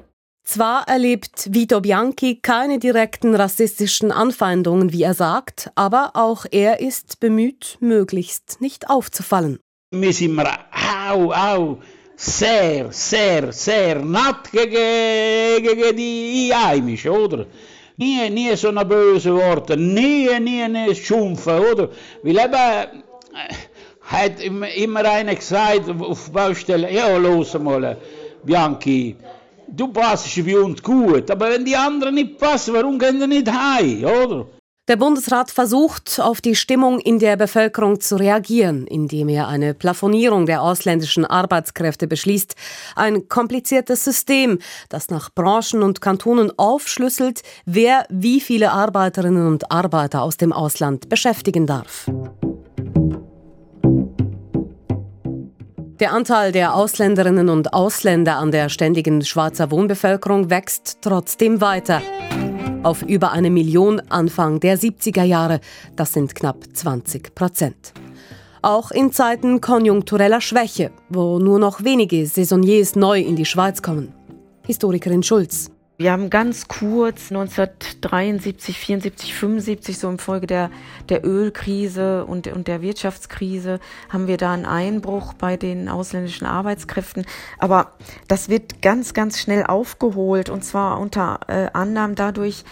Zwar 0.46 0.88
erlebt 0.90 1.48
Vito 1.52 1.80
Bianchi 1.80 2.40
keine 2.42 2.78
direkten 2.78 3.34
rassistischen 3.34 4.12
Anfeindungen, 4.12 4.92
wie 4.92 5.04
er 5.04 5.14
sagt, 5.14 5.72
aber 5.76 6.12
auch 6.16 6.46
er 6.52 6.82
ist 6.82 7.22
bemüht, 7.22 7.78
möglichst 7.80 8.60
nicht 8.60 8.90
aufzufallen. 8.90 9.60
Wir 9.92 10.12
sind 10.12 10.38
auch, 10.40 11.34
auch 11.34 11.78
sehr, 12.18 12.92
sehr, 12.92 13.54
sehr 13.54 14.00
nett 14.00 14.52
gegen, 14.52 15.64
gegen 15.64 15.96
die 15.96 16.52
Einheimischen, 16.54 17.12
oder? 17.12 17.46
Nie, 17.96 18.30
nie 18.30 18.56
so 18.56 18.68
eine 18.68 18.84
böse 18.84 19.34
Worte, 19.34 19.78
nie, 19.78 20.28
nie, 20.40 20.68
nie 20.68 20.94
schimpfen, 20.94 21.60
oder? 21.60 21.90
Weil 22.22 22.38
eben, 22.38 22.54
äh, 22.54 23.54
hat 24.02 24.42
immer 24.42 25.06
einer 25.06 25.36
gesagt 25.36 25.90
auf 25.90 26.32
Baustelle, 26.32 26.92
ja, 26.92 27.16
los 27.18 27.54
mal, 27.60 27.98
Bianchi, 28.44 29.16
du 29.76 29.88
passt 29.88 30.28
für 30.28 30.64
uns 30.64 30.82
gut, 30.82 31.30
aber 31.30 31.50
wenn 31.50 31.66
die 31.66 31.76
anderen 31.76 32.16
nicht 32.16 32.38
passen, 32.38 32.74
warum 32.74 33.00
gehen 33.00 33.20
die 33.20 33.28
nicht 33.28 33.52
heim, 33.52 34.04
oder? 34.04 34.48
Der 34.90 34.98
Bundesrat 34.98 35.50
versucht, 35.50 36.20
auf 36.20 36.42
die 36.42 36.56
Stimmung 36.56 37.00
in 37.00 37.18
der 37.18 37.38
Bevölkerung 37.38 38.02
zu 38.02 38.18
reagieren, 38.18 38.86
indem 38.86 39.30
er 39.30 39.48
eine 39.48 39.74
Plafonierung 39.74 40.46
der 40.46 40.62
ausländischen 40.62 41.24
Arbeitskräfte 41.24 42.06
beschließt. 42.06 42.56
Ein 42.98 43.30
kompliziertes 43.30 44.04
System, 44.04 44.60
das 44.90 45.10
nach 45.10 45.30
Branchen 45.34 45.84
und 45.84 46.02
Kantonen 46.02 46.52
aufschlüsselt, 46.60 47.44
wer 47.66 48.06
wie 48.10 48.42
viele 48.42 48.74
Arbeiterinnen 48.74 49.48
und 49.48 49.72
Arbeiter 49.72 50.22
aus 50.22 50.36
dem 50.36 50.52
Ausland 50.52 51.08
beschäftigen 51.08 51.66
darf. 51.66 52.06
Der 56.04 56.12
Anteil 56.12 56.52
der 56.52 56.76
Ausländerinnen 56.76 57.48
und 57.48 57.74
Ausländer 57.74 58.36
an 58.36 58.52
der 58.52 58.68
ständigen 58.68 59.24
Schweizer 59.24 59.72
Wohnbevölkerung 59.72 60.50
wächst 60.50 60.98
trotzdem 61.00 61.62
weiter. 61.62 62.02
Auf 62.84 63.04
über 63.04 63.32
eine 63.32 63.50
Million 63.50 64.02
Anfang 64.10 64.60
der 64.60 64.78
70er 64.78 65.24
Jahre, 65.24 65.62
das 65.96 66.12
sind 66.12 66.36
knapp 66.36 66.58
20 66.74 67.34
Prozent. 67.34 67.94
Auch 68.62 68.92
in 68.92 69.14
Zeiten 69.14 69.62
konjunktureller 69.62 70.42
Schwäche, 70.42 70.92
wo 71.08 71.40
nur 71.40 71.58
noch 71.58 71.86
wenige 71.86 72.28
Saisonniers 72.28 72.98
neu 72.98 73.22
in 73.22 73.38
die 73.38 73.46
Schweiz 73.46 73.82
kommen. 73.82 74.14
Historikerin 74.68 75.24
Schulz. 75.24 75.73
Wir 75.96 76.12
haben 76.12 76.32
ganz 76.32 76.68
kurz 76.68 77.30
1973, 77.30 78.80
74, 78.80 79.34
75, 79.36 80.00
so 80.00 80.10
im 80.10 80.18
Folge 80.18 80.48
der, 80.48 80.72
der 81.10 81.24
Ölkrise 81.24 82.26
und, 82.26 82.48
und 82.48 82.68
der 82.68 82.82
Wirtschaftskrise, 82.82 83.80
haben 84.10 84.26
wir 84.28 84.38
da 84.38 84.54
einen 84.54 84.66
Einbruch 84.66 85.34
bei 85.34 85.56
den 85.56 85.90
ausländischen 85.90 86.48
Arbeitskräften. 86.48 87.26
Aber 87.60 87.92
das 88.28 88.50
wird 88.50 88.82
ganz, 88.82 89.14
ganz 89.14 89.40
schnell 89.40 89.66
aufgeholt 89.66 90.50
und 90.50 90.64
zwar 90.64 91.00
unter 91.00 91.42
äh, 91.48 91.70
anderem 91.74 92.16
dadurch, 92.16 92.64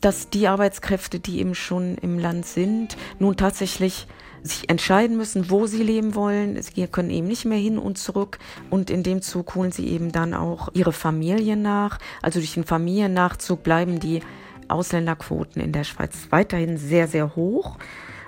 dass 0.00 0.28
die 0.28 0.48
Arbeitskräfte, 0.48 1.20
die 1.20 1.38
eben 1.38 1.54
schon 1.54 1.96
im 1.98 2.18
Land 2.18 2.44
sind, 2.44 2.96
nun 3.20 3.36
tatsächlich 3.36 4.08
sich 4.44 4.68
entscheiden 4.68 5.16
müssen, 5.16 5.50
wo 5.50 5.66
sie 5.66 5.82
leben 5.82 6.14
wollen. 6.14 6.62
Sie 6.62 6.86
können 6.86 7.10
eben 7.10 7.26
nicht 7.26 7.46
mehr 7.46 7.58
hin 7.58 7.78
und 7.78 7.98
zurück 7.98 8.38
und 8.70 8.90
in 8.90 9.02
dem 9.02 9.22
Zug 9.22 9.54
holen 9.54 9.72
sie 9.72 9.88
eben 9.88 10.12
dann 10.12 10.34
auch 10.34 10.68
ihre 10.74 10.92
Familien 10.92 11.62
nach. 11.62 11.98
Also 12.22 12.38
durch 12.38 12.54
den 12.54 12.64
Familiennachzug 12.64 13.62
bleiben 13.62 13.98
die 13.98 14.20
Ausländerquoten 14.68 15.62
in 15.62 15.72
der 15.72 15.84
Schweiz 15.84 16.28
weiterhin 16.30 16.76
sehr, 16.76 17.08
sehr 17.08 17.34
hoch. 17.34 17.78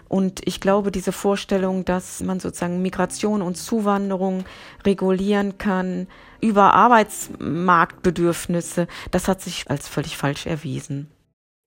Und 0.09 0.41
ich 0.47 0.61
glaube, 0.61 0.93
diese 0.93 1.11
Vorstellung, 1.13 1.85
dass 1.85 2.23
man 2.23 2.41
sozusagen 2.41 2.81
Migration 2.81 3.43
und 3.43 3.57
Zuwanderung 3.57 4.45
regulieren 4.85 5.59
kann 5.59 6.07
über 6.41 6.73
Arbeitsmarktbedürfnisse, 6.75 8.87
das 9.11 9.29
hat 9.29 9.43
sich 9.43 9.69
als 9.69 9.89
völlig 9.89 10.17
falsch 10.17 10.47
erwiesen. 10.47 11.11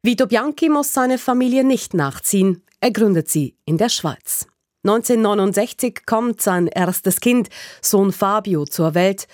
Vito 0.01 0.27
Bianchi 0.27 0.69
muss 0.69 0.93
seine 0.93 1.17
Familie 1.17 1.65
nicht 1.65 1.93
nachziehen. 1.93 2.61
Er 2.81 2.91
gründet 2.91 3.29
sie 3.29 3.55
in 3.65 3.77
der 3.77 3.89
Schweiz. 3.89 4.47
1969 4.85 6.05
kommt 6.05 6.41
sein 6.41 6.67
erstes 6.67 7.19
Kind, 7.19 7.49
Sohn 7.81 8.13
Fabio, 8.13 8.63
zur 8.65 8.95
Welt. 8.95 9.27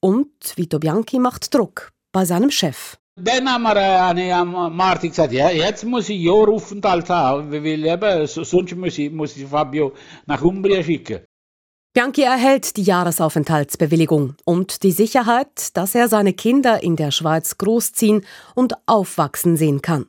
Und 0.00 0.28
Vito 0.56 0.78
Bianchi 0.78 1.18
macht 1.18 1.54
Druck 1.54 1.92
bei 2.12 2.26
seinem 2.26 2.50
Chef. 2.50 2.98
Dann 3.16 3.48
haben 3.48 3.62
wir 3.62 3.76
äh, 3.76 4.32
an 4.32 4.74
Martin 4.74 5.10
gesagt, 5.10 5.32
ja, 5.32 5.50
jetzt 5.50 5.84
muss 5.84 6.08
ich 6.08 6.20
Jahraufenthalt 6.20 7.08
haben, 7.08 7.50
weil 7.50 7.86
eben, 7.86 8.26
sonst 8.26 8.76
muss 8.76 8.98
ich, 8.98 9.10
muss 9.10 9.36
ich 9.36 9.46
Fabio 9.46 9.92
nach 10.26 10.42
Umbria 10.42 10.82
schicken. 10.82 11.20
Bianchi 11.94 12.22
erhält 12.22 12.76
die 12.76 12.84
Jahresaufenthaltsbewilligung 12.84 14.34
und 14.44 14.82
die 14.82 14.92
Sicherheit, 14.92 15.76
dass 15.76 15.94
er 15.94 16.08
seine 16.08 16.32
Kinder 16.32 16.82
in 16.82 16.96
der 16.96 17.10
Schweiz 17.10 17.58
großziehen 17.58 18.24
und 18.54 18.74
aufwachsen 18.86 19.58
sehen 19.58 19.82
kann. 19.82 20.06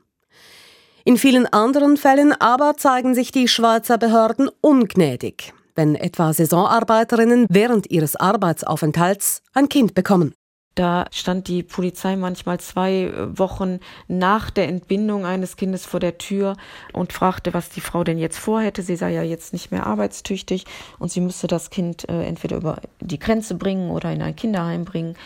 In 1.05 1.17
vielen 1.17 1.47
anderen 1.47 1.97
Fällen 1.97 2.31
aber 2.31 2.77
zeigen 2.77 3.13
sich 3.13 3.33
die 3.33 3.49
Schweizer 3.49 3.97
Behörden 3.97 4.49
ungnädig, 4.61 5.53
wenn 5.75 5.95
etwa 5.95 6.31
Saisonarbeiterinnen 6.31 7.45
während 7.49 7.91
ihres 7.91 8.15
Arbeitsaufenthalts 8.15 9.41
ein 9.53 9.67
Kind 9.67 9.95
bekommen. 9.95 10.33
Da 10.75 11.05
stand 11.11 11.49
die 11.49 11.61
Polizei 11.61 12.15
manchmal 12.15 12.61
zwei 12.61 13.11
Wochen 13.37 13.79
nach 14.07 14.49
der 14.49 14.69
Entbindung 14.69 15.25
eines 15.25 15.57
Kindes 15.57 15.85
vor 15.85 15.99
der 15.99 16.17
Tür 16.17 16.55
und 16.93 17.11
fragte, 17.11 17.53
was 17.53 17.69
die 17.69 17.81
Frau 17.81 18.05
denn 18.05 18.17
jetzt 18.17 18.39
vorhätte. 18.39 18.81
Sie 18.81 18.95
sei 18.95 19.11
ja 19.11 19.23
jetzt 19.23 19.51
nicht 19.51 19.71
mehr 19.71 19.85
arbeitstüchtig 19.85 20.63
und 20.99 21.11
sie 21.11 21.19
müsste 21.19 21.47
das 21.47 21.69
Kind 21.69 22.07
äh, 22.07 22.23
entweder 22.23 22.55
über 22.55 22.77
die 23.01 23.19
Grenze 23.19 23.55
bringen 23.55 23.91
oder 23.91 24.11
in 24.13 24.21
ein 24.21 24.37
Kinderheim 24.37 24.85
bringen 24.85 25.17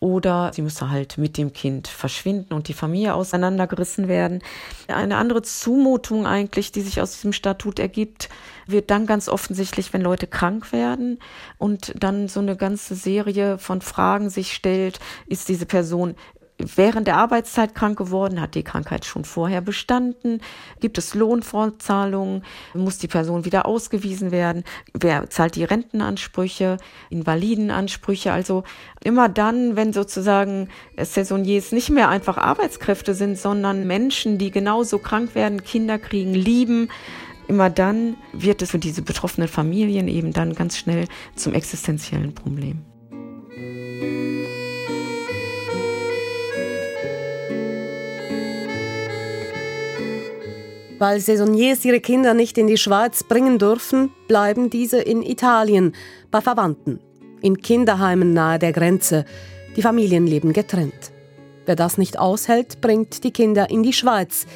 oder 0.00 0.52
sie 0.54 0.62
müsse 0.62 0.90
halt 0.90 1.18
mit 1.18 1.36
dem 1.38 1.52
Kind 1.52 1.88
verschwinden 1.88 2.54
und 2.54 2.68
die 2.68 2.72
Familie 2.72 3.14
auseinandergerissen 3.14 4.08
werden. 4.08 4.42
Eine 4.86 5.16
andere 5.16 5.42
Zumutung 5.42 6.26
eigentlich, 6.26 6.70
die 6.72 6.82
sich 6.82 7.00
aus 7.00 7.12
diesem 7.12 7.32
Statut 7.32 7.78
ergibt, 7.78 8.28
wird 8.66 8.90
dann 8.90 9.06
ganz 9.06 9.28
offensichtlich, 9.28 9.92
wenn 9.92 10.02
Leute 10.02 10.26
krank 10.26 10.72
werden 10.72 11.18
und 11.56 11.94
dann 11.98 12.28
so 12.28 12.40
eine 12.40 12.56
ganze 12.56 12.94
Serie 12.94 13.58
von 13.58 13.80
Fragen 13.80 14.30
sich 14.30 14.54
stellt, 14.54 15.00
ist 15.26 15.48
diese 15.48 15.66
Person 15.66 16.14
während 16.58 17.06
der 17.06 17.16
Arbeitszeit 17.16 17.74
krank 17.74 17.96
geworden, 17.96 18.40
hat 18.40 18.54
die 18.54 18.64
Krankheit 18.64 19.04
schon 19.04 19.24
vorher 19.24 19.60
bestanden, 19.60 20.40
gibt 20.80 20.98
es 20.98 21.14
Lohnfortzahlungen, 21.14 22.42
muss 22.74 22.98
die 22.98 23.08
Person 23.08 23.44
wieder 23.44 23.66
ausgewiesen 23.66 24.30
werden, 24.30 24.64
wer 24.92 25.30
zahlt 25.30 25.56
die 25.56 25.64
Rentenansprüche, 25.64 26.78
Invalidenansprüche, 27.10 28.32
also 28.32 28.64
immer 29.02 29.28
dann, 29.28 29.76
wenn 29.76 29.92
sozusagen 29.92 30.68
Saisonniers 30.96 31.72
nicht 31.72 31.90
mehr 31.90 32.08
einfach 32.08 32.36
Arbeitskräfte 32.36 33.14
sind, 33.14 33.38
sondern 33.38 33.86
Menschen, 33.86 34.38
die 34.38 34.50
genauso 34.50 34.98
krank 34.98 35.34
werden, 35.34 35.62
Kinder 35.62 35.98
kriegen, 35.98 36.34
lieben, 36.34 36.88
immer 37.46 37.70
dann 37.70 38.16
wird 38.32 38.62
es 38.62 38.70
für 38.70 38.78
diese 38.78 39.02
betroffenen 39.02 39.48
Familien 39.48 40.08
eben 40.08 40.32
dann 40.32 40.54
ganz 40.54 40.76
schnell 40.76 41.06
zum 41.34 41.54
existenziellen 41.54 42.34
Problem. 42.34 42.84
Weil 50.98 51.20
Saisonniers 51.20 51.84
ihre 51.84 52.00
Kinder 52.00 52.34
nicht 52.34 52.58
in 52.58 52.66
die 52.66 52.76
Schweiz 52.76 53.22
bringen 53.22 53.58
dürfen, 53.58 54.10
bleiben 54.26 54.68
diese 54.68 55.00
in 55.00 55.22
Italien, 55.22 55.94
bei 56.30 56.40
Verwandten, 56.40 57.00
in 57.40 57.58
Kinderheimen 57.58 58.32
nahe 58.32 58.58
der 58.58 58.72
Grenze. 58.72 59.24
Die 59.76 59.82
Familien 59.82 60.26
leben 60.26 60.52
getrennt. 60.52 61.12
Wer 61.66 61.76
das 61.76 61.98
nicht 61.98 62.18
aushält, 62.18 62.80
bringt 62.80 63.22
die 63.22 63.30
Kinder 63.30 63.70
in 63.70 63.82
die 63.82 63.92
Schweiz, 63.92 64.46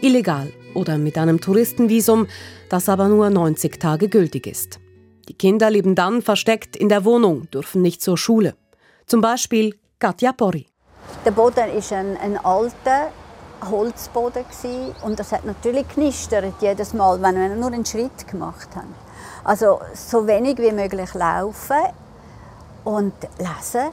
illegal 0.00 0.50
oder 0.74 0.96
mit 0.98 1.18
einem 1.18 1.40
Touristenvisum, 1.40 2.28
das 2.68 2.88
aber 2.88 3.08
nur 3.08 3.28
90 3.28 3.78
Tage 3.78 4.08
gültig 4.08 4.46
ist. 4.46 4.80
Die 5.28 5.34
Kinder 5.34 5.70
leben 5.70 5.94
dann 5.94 6.22
versteckt 6.22 6.76
in 6.76 6.88
der 6.88 7.04
Wohnung, 7.04 7.50
dürfen 7.50 7.82
nicht 7.82 8.02
zur 8.02 8.16
Schule. 8.16 8.54
Zum 9.06 9.20
Beispiel 9.20 9.74
Katja 9.98 10.32
Porri. 10.32 10.66
Der 11.24 11.32
Boden 11.32 11.68
ist 11.76 11.92
ein, 11.92 12.16
ein 12.16 12.38
alter, 12.38 13.12
Holzboden 13.68 14.44
gewesen. 14.44 14.94
und 15.02 15.18
das 15.18 15.32
hat 15.32 15.44
natürlich 15.44 15.88
knistert 15.88 16.54
jedes 16.60 16.94
Mal, 16.94 17.20
wenn 17.22 17.36
wir 17.36 17.48
nur 17.56 17.72
einen 17.72 17.84
Schritt 17.84 18.26
gemacht 18.28 18.68
haben. 18.74 18.94
Also 19.44 19.80
so 19.94 20.26
wenig 20.26 20.58
wie 20.58 20.72
möglich 20.72 21.14
laufen 21.14 21.82
und 22.84 23.12
lesen, 23.38 23.90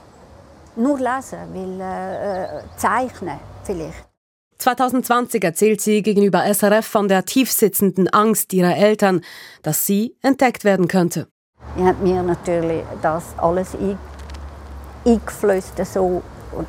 nur 0.76 0.98
lesen, 0.98 1.40
weil 1.54 1.82
äh, 1.82 2.44
äh 2.44 2.64
zeichnen 2.78 3.40
vielleicht. 3.64 4.08
2020 4.60 5.44
erzählt 5.44 5.82
sie 5.82 6.02
gegenüber 6.02 6.44
SRF 6.52 6.86
von 6.86 7.08
der 7.08 7.26
tiefsitzenden 7.26 8.10
Angst 8.10 8.54
ihrer 8.54 8.76
Eltern, 8.76 9.22
dass 9.62 9.86
sie 9.86 10.16
entdeckt 10.22 10.64
werden 10.64 10.88
könnte. 10.88 11.28
Ich 11.76 11.84
habe 11.84 12.04
mir 12.04 12.24
natürlich 12.24 12.84
das 13.02 13.24
alles 13.38 13.76
eingeflößt 15.06 15.74
so 15.86 16.24
und 16.54 16.68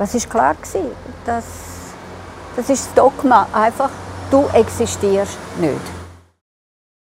das 0.00 0.14
ist 0.14 0.30
klar. 0.30 0.56
Das, 1.26 1.44
das 2.56 2.70
ist 2.70 2.86
das 2.86 2.94
Dogma. 2.94 3.46
Einfach, 3.52 3.90
du 4.30 4.46
existierst 4.54 5.38
nicht. 5.60 5.76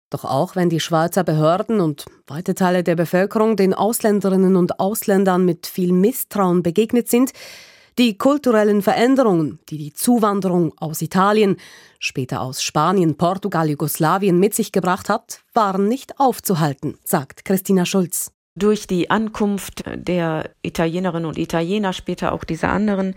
Doch 0.09 0.23
auch 0.23 0.55
wenn 0.55 0.69
die 0.69 0.79
Schweizer 0.79 1.25
Behörden 1.25 1.81
und 1.81 2.05
weite 2.27 2.55
Teile 2.55 2.83
der 2.83 2.95
Bevölkerung 2.95 3.57
den 3.57 3.73
Ausländerinnen 3.73 4.55
und 4.55 4.79
Ausländern 4.79 5.43
mit 5.43 5.67
viel 5.67 5.91
Misstrauen 5.91 6.63
begegnet 6.63 7.09
sind, 7.09 7.33
die 7.97 8.17
kulturellen 8.17 8.81
Veränderungen, 8.81 9.59
die 9.67 9.77
die 9.77 9.93
Zuwanderung 9.93 10.73
aus 10.77 11.01
Italien, 11.01 11.57
später 11.99 12.39
aus 12.39 12.63
Spanien, 12.63 13.17
Portugal, 13.17 13.69
Jugoslawien 13.69 14.39
mit 14.39 14.53
sich 14.55 14.71
gebracht 14.71 15.09
hat, 15.09 15.41
waren 15.53 15.89
nicht 15.89 16.21
aufzuhalten, 16.21 16.97
sagt 17.03 17.43
Christina 17.43 17.85
Schulz. 17.85 18.31
Durch 18.57 18.87
die 18.87 19.11
Ankunft 19.11 19.83
der 19.85 20.49
Italienerinnen 20.63 21.27
und 21.27 21.37
Italiener, 21.37 21.93
später 21.93 22.31
auch 22.31 22.43
dieser 22.43 22.69
anderen 22.69 23.13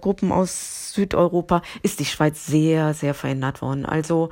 Gruppen 0.00 0.32
aus 0.32 0.94
Südeuropa, 0.94 1.60
ist 1.82 2.00
die 2.00 2.06
Schweiz 2.06 2.46
sehr, 2.46 2.94
sehr 2.94 3.12
verändert 3.12 3.60
worden. 3.60 3.84
Also 3.84 4.30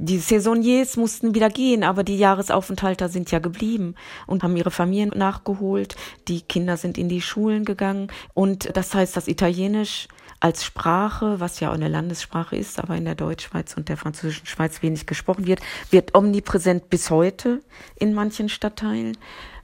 Die 0.00 0.18
Saisonniers 0.18 0.96
mussten 0.96 1.34
wieder 1.34 1.50
gehen, 1.50 1.82
aber 1.82 2.04
die 2.04 2.16
Jahresaufenthalter 2.16 3.08
sind 3.08 3.32
ja 3.32 3.40
geblieben 3.40 3.96
und 4.28 4.44
haben 4.44 4.56
ihre 4.56 4.70
Familien 4.70 5.10
nachgeholt. 5.12 5.96
Die 6.28 6.40
Kinder 6.40 6.76
sind 6.76 6.96
in 6.98 7.08
die 7.08 7.20
Schulen 7.20 7.64
gegangen 7.64 8.06
und 8.32 8.76
das 8.76 8.94
heißt, 8.94 9.16
das 9.16 9.26
Italienisch 9.26 10.06
als 10.38 10.64
Sprache, 10.64 11.40
was 11.40 11.58
ja 11.58 11.70
auch 11.70 11.74
eine 11.74 11.88
Landessprache 11.88 12.54
ist, 12.54 12.78
aber 12.78 12.94
in 12.94 13.06
der 13.06 13.16
Deutschschweiz 13.16 13.76
und 13.76 13.88
der 13.88 13.96
französischen 13.96 14.46
Schweiz 14.46 14.82
wenig 14.82 15.06
gesprochen 15.06 15.48
wird, 15.48 15.58
wird 15.90 16.14
omnipräsent 16.14 16.90
bis 16.90 17.10
heute 17.10 17.60
in 17.98 18.14
manchen 18.14 18.48
Stadtteilen. 18.48 19.18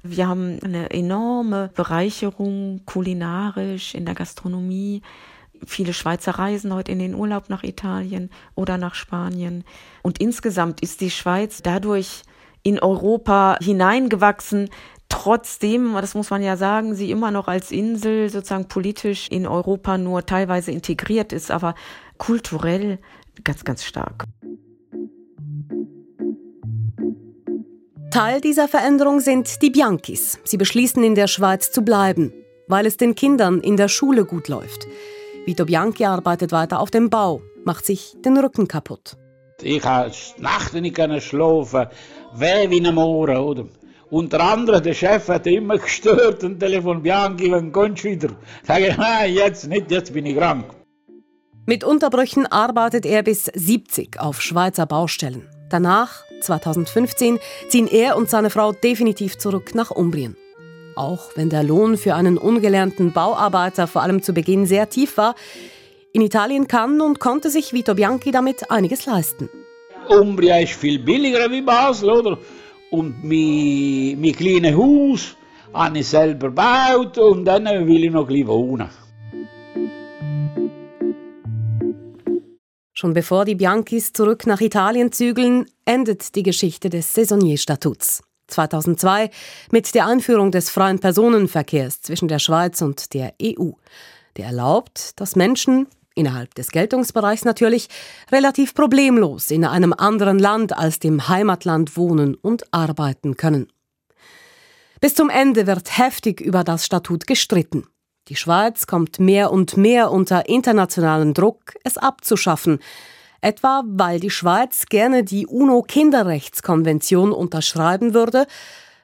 Wir 0.07 0.29
haben 0.29 0.59
eine 0.62 0.90
enorme 0.90 1.71
Bereicherung 1.75 2.83
kulinarisch 2.85 3.95
in 3.95 4.05
der 4.05 4.14
Gastronomie. 4.14 5.01
Viele 5.64 5.95
Schweizer 5.95 6.33
reisen 6.33 6.75
heute 6.75 6.93
in 6.93 6.99
den 6.99 7.14
Urlaub 7.14 7.49
nach 7.49 7.64
Italien 7.64 8.29
oder 8.55 8.77
nach 8.77 8.95
Spanien. 8.95 9.64
Und 10.03 10.19
insgesamt 10.21 10.83
ist 10.83 11.01
die 11.01 11.11
Schweiz 11.11 11.62
dadurch 11.62 12.23
in 12.62 12.79
Europa 12.79 13.57
hineingewachsen, 13.62 14.69
trotzdem, 15.09 15.95
das 15.95 16.14
muss 16.14 16.29
man 16.29 16.43
ja 16.43 16.59
sagen, 16.59 16.95
sie 16.95 17.11
immer 17.11 17.31
noch 17.31 17.49
als 17.49 17.71
Insel 17.71 18.29
sozusagen 18.29 18.69
politisch 18.69 19.29
in 19.29 19.47
Europa 19.47 19.97
nur 19.97 20.27
teilweise 20.27 20.71
integriert 20.71 21.33
ist, 21.33 21.51
aber 21.51 21.75
kulturell 22.19 22.99
ganz, 23.43 23.64
ganz 23.64 23.85
stark. 23.85 24.27
Teil 28.14 28.40
dieser 28.40 28.68
Veränderung 28.68 29.18
sind 29.18 29.61
die 29.61 29.70
Bianchis. 29.70 30.38
Sie 30.44 30.57
beschließen, 30.57 31.03
in 31.03 31.16
der 31.16 31.27
Schweiz 31.27 31.72
zu 31.72 31.83
bleiben, 31.83 32.33
weil 32.68 32.87
es 32.87 32.96
den 32.96 33.16
Kindern 33.16 33.59
in 33.59 33.77
der 33.77 33.88
Schule 33.88 34.24
gut 34.24 34.46
läuft. 34.46 34.87
Vito 35.46 35.64
Bianchi 35.64 36.05
arbeitet 36.05 36.53
weiter 36.53 36.79
auf 36.79 36.92
dem 36.92 37.11
Bau, 37.11 37.42
macht 37.64 37.85
sich 37.85 38.14
den 38.24 38.38
Rücken 38.38 38.68
kaputt. 38.68 39.16
Ich 39.61 39.83
habe 39.83 40.12
Nacht 40.38 40.74
nicht 40.74 40.96
schlafen, 41.24 41.88
weh 42.35 42.70
wie 42.70 42.87
ein 42.87 42.94
Mohren, 42.94 43.37
oder? 43.37 43.64
Unter 44.11 44.38
anderem, 44.38 44.81
der 44.81 44.94
Chef 44.94 45.27
hat 45.27 45.48
immer 45.48 45.79
gestört 45.79 46.44
und 46.44 46.61
Telefon 46.61 47.03
Bianchi, 47.03 47.50
wann 47.50 47.72
kommst 47.72 48.05
du 48.05 48.11
wieder? 48.11 48.29
Sage 48.62 48.90
ich, 48.90 48.96
nein, 48.96 49.35
jetzt 49.35 49.66
nicht, 49.66 49.90
jetzt 49.90 50.12
bin 50.12 50.27
ich 50.27 50.37
krank. 50.37 50.66
Mit 51.66 51.83
Unterbrüchen 51.83 52.46
arbeitet 52.46 53.07
er 53.07 53.24
bis 53.24 53.46
70 53.46 54.20
auf 54.20 54.40
Schweizer 54.40 54.87
Baustellen. 54.87 55.48
Danach, 55.68 56.22
2015, 56.45 57.39
ziehen 57.69 57.89
er 57.89 58.17
und 58.17 58.31
seine 58.31 58.51
Frau 58.51 58.73
definitiv 58.73 59.39
zurück 59.39 59.75
nach 59.75 59.91
Umbrien. 59.91 60.37
Auch 60.97 61.31
wenn 61.35 61.51
der 61.51 61.65
Lohn 61.65 61.97
für 61.97 62.15
einen 62.15 62.39
ungelernten 62.39 63.13
Bauarbeiter 63.13 63.87
vor 63.87 64.03
allem 64.03 64.23
zu 64.23 64.33
Beginn 64.33 64.67
sehr 64.67 64.89
tief 64.89 65.17
war, 65.17 65.35
in 66.13 66.23
Italien 66.23 66.69
kann 66.69 67.01
und 67.01 67.19
konnte 67.19 67.51
sich 67.51 67.73
Vito 67.73 67.95
Bianchi 67.95 68.31
damit 68.31 68.71
einiges 68.71 69.05
leisten. 69.07 69.49
Umbria 70.09 70.61
ist 70.61 70.75
viel 70.75 70.99
billiger 71.01 71.51
wie 71.51 71.63
Basel, 71.63 72.11
oder? 72.11 72.39
Und 72.91 73.25
mein, 73.25 74.21
mein 74.21 74.33
kleines 74.33 74.77
Haus 74.77 75.37
habe 75.73 75.99
ich 75.99 76.07
selber 76.07 76.49
gebaut 76.49 77.19
und 77.19 77.45
dann 77.45 77.65
will 77.65 78.05
ich 78.05 78.13
noch 78.13 78.29
wohnen. 78.29 78.89
Schon 83.05 83.12
bevor 83.12 83.45
die 83.45 83.55
Bianchis 83.55 84.14
zurück 84.14 84.47
nach 84.47 84.62
Italien 84.62 85.12
zügeln, 85.12 85.67
endet 85.85 86.35
die 86.37 86.43
Geschichte 86.43 86.88
des 86.88 87.12
Saisonierstatuts. 87.12 88.23
2002 88.47 89.29
mit 89.71 89.95
der 89.95 90.07
Einführung 90.07 90.51
des 90.51 90.71
freien 90.71 91.01
Personenverkehrs 91.01 92.01
zwischen 92.01 92.29
der 92.29 92.38
Schweiz 92.38 92.81
und 92.81 93.12
der 93.12 93.35
EU. 93.43 93.73
Der 94.38 94.47
erlaubt, 94.47 95.21
dass 95.21 95.37
Menschen, 95.37 95.87
innerhalb 96.14 96.55
des 96.55 96.71
Geltungsbereichs 96.71 97.45
natürlich, 97.45 97.88
relativ 98.33 98.73
problemlos 98.73 99.51
in 99.51 99.67
einem 99.67 99.93
anderen 99.93 100.38
Land 100.38 100.75
als 100.75 100.99
dem 100.99 101.29
Heimatland 101.29 101.99
wohnen 101.99 102.35
und 102.37 102.73
arbeiten 102.73 103.37
können. 103.37 103.71
Bis 105.03 105.14
zum 105.14 105.29
Ende 105.29 105.67
wird 105.67 105.99
heftig 105.99 106.40
über 106.40 106.64
das 106.64 106.87
Statut 106.87 107.27
gestritten. 107.27 107.87
Die 108.29 108.37
Schweiz 108.37 108.87
kommt 108.87 109.21
mehr 109.21 109.53
und 109.53 109.77
mehr 109.77 110.11
unter 110.11 110.49
internationalen 110.49 111.35
Druck, 111.35 111.75
es 111.85 111.99
abzuschaffen, 111.99 112.79
etwa 113.43 113.83
weil 113.87 114.19
die 114.19 114.31
Schweiz 114.31 114.87
gerne 114.87 115.25
die 115.25 115.47
UNO-Kinderrechtskonvention 115.47 117.33
unterschreiben 117.33 118.15
würde. 118.15 118.47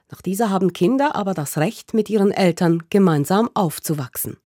Nach 0.09 0.23
dieser 0.23 0.49
haben 0.49 0.73
Kinder 0.73 1.15
aber 1.15 1.35
das 1.35 1.59
Recht, 1.59 1.93
mit 1.93 2.09
ihren 2.09 2.31
Eltern 2.31 2.83
gemeinsam 2.89 3.49
aufzuwachsen. 3.53 4.37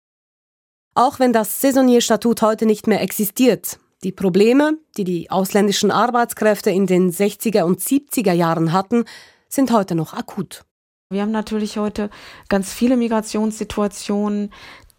Auch 0.95 1.21
wenn 1.21 1.33
das 1.33 1.61
Saisonierstatut 1.61 2.43
heute 2.43 2.67
nicht 2.67 2.89
mehr 2.89 3.01
existiert, 3.01 3.79
die 4.03 4.13
Probleme, 4.13 4.79
die 4.97 5.05
die 5.05 5.31
ausländischen 5.31 5.91
Arbeitskräfte 5.91 6.71
in 6.71 6.87
den 6.87 7.13
60er 7.13 7.63
und 7.63 7.81
70er 7.81 8.33
Jahren 8.33 8.73
hatten, 8.73 9.05
sind 9.49 9.73
heute 9.73 9.95
noch 9.95 10.15
akut. 10.15 10.65
Wir 11.11 11.23
haben 11.23 11.33
natürlich 11.33 11.77
heute 11.77 12.11
ganz 12.49 12.73
viele 12.73 12.97
Migrationssituationen, 12.97 14.51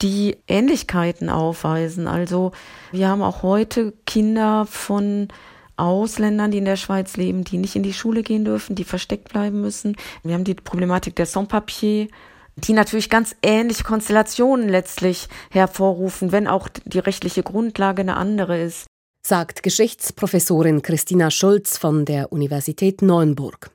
die 0.01 0.37
Ähnlichkeiten 0.47 1.29
aufweisen. 1.29 2.07
Also 2.07 2.51
wir 2.91 3.09
haben 3.09 3.21
auch 3.21 3.43
heute 3.43 3.93
Kinder 4.05 4.65
von 4.65 5.29
Ausländern, 5.77 6.51
die 6.51 6.59
in 6.59 6.65
der 6.65 6.75
Schweiz 6.77 7.17
leben, 7.17 7.43
die 7.43 7.57
nicht 7.57 7.75
in 7.75 7.83
die 7.83 7.93
Schule 7.93 8.23
gehen 8.23 8.45
dürfen, 8.45 8.75
die 8.75 8.83
versteckt 8.83 9.29
bleiben 9.29 9.61
müssen. 9.61 9.95
Wir 10.23 10.35
haben 10.35 10.43
die 10.43 10.53
Problematik 10.53 11.15
der 11.15 11.25
Sans-Papier, 11.25 12.07
die 12.55 12.73
natürlich 12.73 13.09
ganz 13.09 13.35
ähnliche 13.41 13.83
Konstellationen 13.83 14.69
letztlich 14.69 15.27
hervorrufen, 15.51 16.31
wenn 16.31 16.47
auch 16.47 16.69
die 16.85 16.99
rechtliche 16.99 17.43
Grundlage 17.43 18.01
eine 18.01 18.15
andere 18.15 18.61
ist. 18.61 18.85
Sagt 19.25 19.63
Geschichtsprofessorin 19.63 20.81
Christina 20.81 21.31
Schulz 21.31 21.77
von 21.77 22.05
der 22.05 22.31
Universität 22.31 23.01
Neuenburg. 23.01 23.71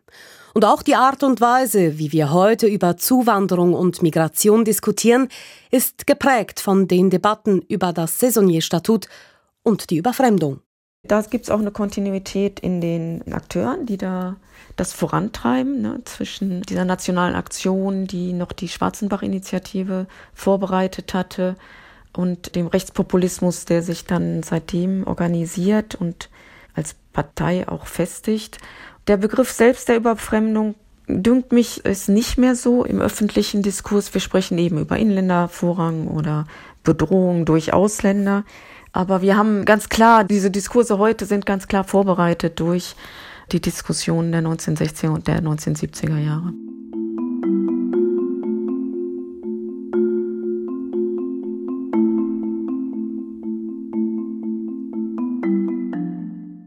Und 0.55 0.65
auch 0.65 0.83
die 0.83 0.95
Art 0.95 1.23
und 1.23 1.41
Weise, 1.41 1.99
wie 1.99 2.13
wir 2.13 2.33
heute 2.33 2.67
über 2.67 2.97
Zuwanderung 2.97 3.75
und 3.75 4.03
Migration 4.03 4.65
diskutieren, 4.65 5.29
ist 5.71 6.07
geprägt 6.07 6.61
von 6.61 6.89
den 6.89 7.11
Debatten 7.11 7.63
über 7.69 7.93
das 7.93 8.19
Saisonierstatut 8.19 9.09
und 9.63 9.91
die 9.91 9.97
Überfremdung. 9.97 10.61
Da 11.03 11.23
gibt 11.23 11.45
es 11.45 11.51
auch 11.51 11.61
eine 11.61 11.71
Kontinuität 11.71 12.61
in 12.61 12.81
den 12.81 13.33
Akteuren, 13.33 13.87
die 13.87 13.97
da 13.97 14.37
das 14.77 14.93
vorantreiben, 14.93 15.81
ne, 15.81 16.01
zwischen 16.05 16.63
dieser 16.63 16.85
nationalen 16.85 17.35
Aktion, 17.35 18.07
die 18.07 18.33
noch 18.33 18.53
die 18.53 18.69
Schwarzenbach-Initiative 18.69 20.07
vorbereitet 20.35 21.15
hatte, 21.15 21.57
und 22.17 22.57
dem 22.57 22.67
Rechtspopulismus, 22.67 23.65
der 23.65 23.83
sich 23.83 24.05
dann 24.05 24.43
seitdem 24.43 25.07
organisiert 25.07 25.95
und 25.95 26.29
als 26.75 26.95
Partei 27.13 27.69
auch 27.69 27.87
festigt. 27.87 28.59
Der 29.07 29.17
Begriff 29.17 29.51
selbst 29.51 29.89
der 29.89 29.97
Überfremdung 29.97 30.75
dünkt 31.09 31.53
mich 31.53 31.85
ist 31.85 32.09
nicht 32.09 32.39
mehr 32.39 32.55
so 32.55 32.85
im 32.85 33.01
öffentlichen 33.01 33.63
Diskurs. 33.63 34.15
Wir 34.15 34.21
sprechen 34.21 34.59
eben 34.59 34.79
über 34.79 34.97
Inländervorrang 34.97 36.07
oder 36.07 36.47
Bedrohung 36.85 37.45
durch 37.45 37.73
Ausländer. 37.73 38.45
Aber 38.93 39.23
wir 39.23 39.37
haben 39.37 39.65
ganz 39.65 39.89
klar, 39.89 40.25
diese 40.25 40.51
Diskurse 40.51 40.99
heute 40.99 41.27
sind 41.27 41.47
ganz 41.47 41.69
klar 41.69 41.85
vorbereitet 41.85 42.59
durch 42.61 42.97
die 43.53 43.61
Diskussionen 43.61 44.33
der 44.33 44.43
1960er 44.43 45.09
und 45.09 45.27
der 45.27 45.43
1970er 45.43 46.19
Jahre. 46.19 46.53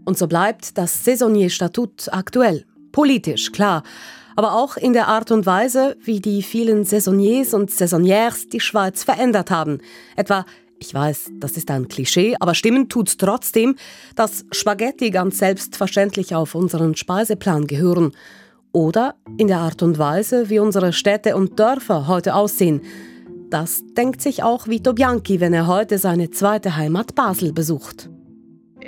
Und 0.06 0.18
so 0.18 0.28
bleibt 0.28 0.78
das 0.78 1.06
Saisonnier-Statut 1.06 2.10
aktuell. 2.12 2.66
Politisch, 2.92 3.52
klar. 3.52 3.84
Aber 4.36 4.56
auch 4.56 4.78
in 4.78 4.94
der 4.94 5.08
Art 5.08 5.32
und 5.32 5.46
Weise, 5.46 5.96
wie 6.04 6.20
die 6.20 6.42
vielen 6.42 6.86
Saisonniers 6.86 7.54
und 7.54 7.72
Saisonnières 7.72 8.50
die 8.50 8.60
Schweiz 8.60 9.04
verändert 9.04 9.52
haben. 9.52 9.80
Etwa 10.16 10.46
ich 10.80 10.94
weiß, 10.94 11.32
das 11.36 11.56
ist 11.56 11.72
ein 11.72 11.88
Klischee, 11.88 12.36
aber 12.42 12.56
stimmen 12.56 12.90
tut's 12.90 13.16
trotzdem, 13.16 13.76
dass 14.16 14.44
Spaghetti 14.52 15.12
ganz 15.12 15.38
selbstverständlich 15.38 16.36
auf 16.36 16.56
unseren 16.56 16.96
Speiseplan 16.96 17.68
gehören. 17.68 18.12
Oder 18.74 19.16
in 19.38 19.48
der 19.48 19.60
Art 19.60 19.82
und 19.82 19.98
Weise, 19.98 20.50
wie 20.50 20.60
unsere 20.60 20.92
Städte 20.92 21.38
und 21.38 21.58
Dörfer 21.58 22.08
heute 22.08 22.36
aussehen. 22.36 22.82
Das 23.50 23.84
denkt 23.96 24.22
sich 24.22 24.44
auch 24.44 24.68
Vito 24.68 24.94
Bianchi, 24.94 25.40
wenn 25.40 25.54
er 25.54 25.68
heute 25.68 26.00
seine 26.00 26.32
zweite 26.32 26.76
Heimat 26.76 27.16
Basel 27.16 27.54
besucht 27.54 28.10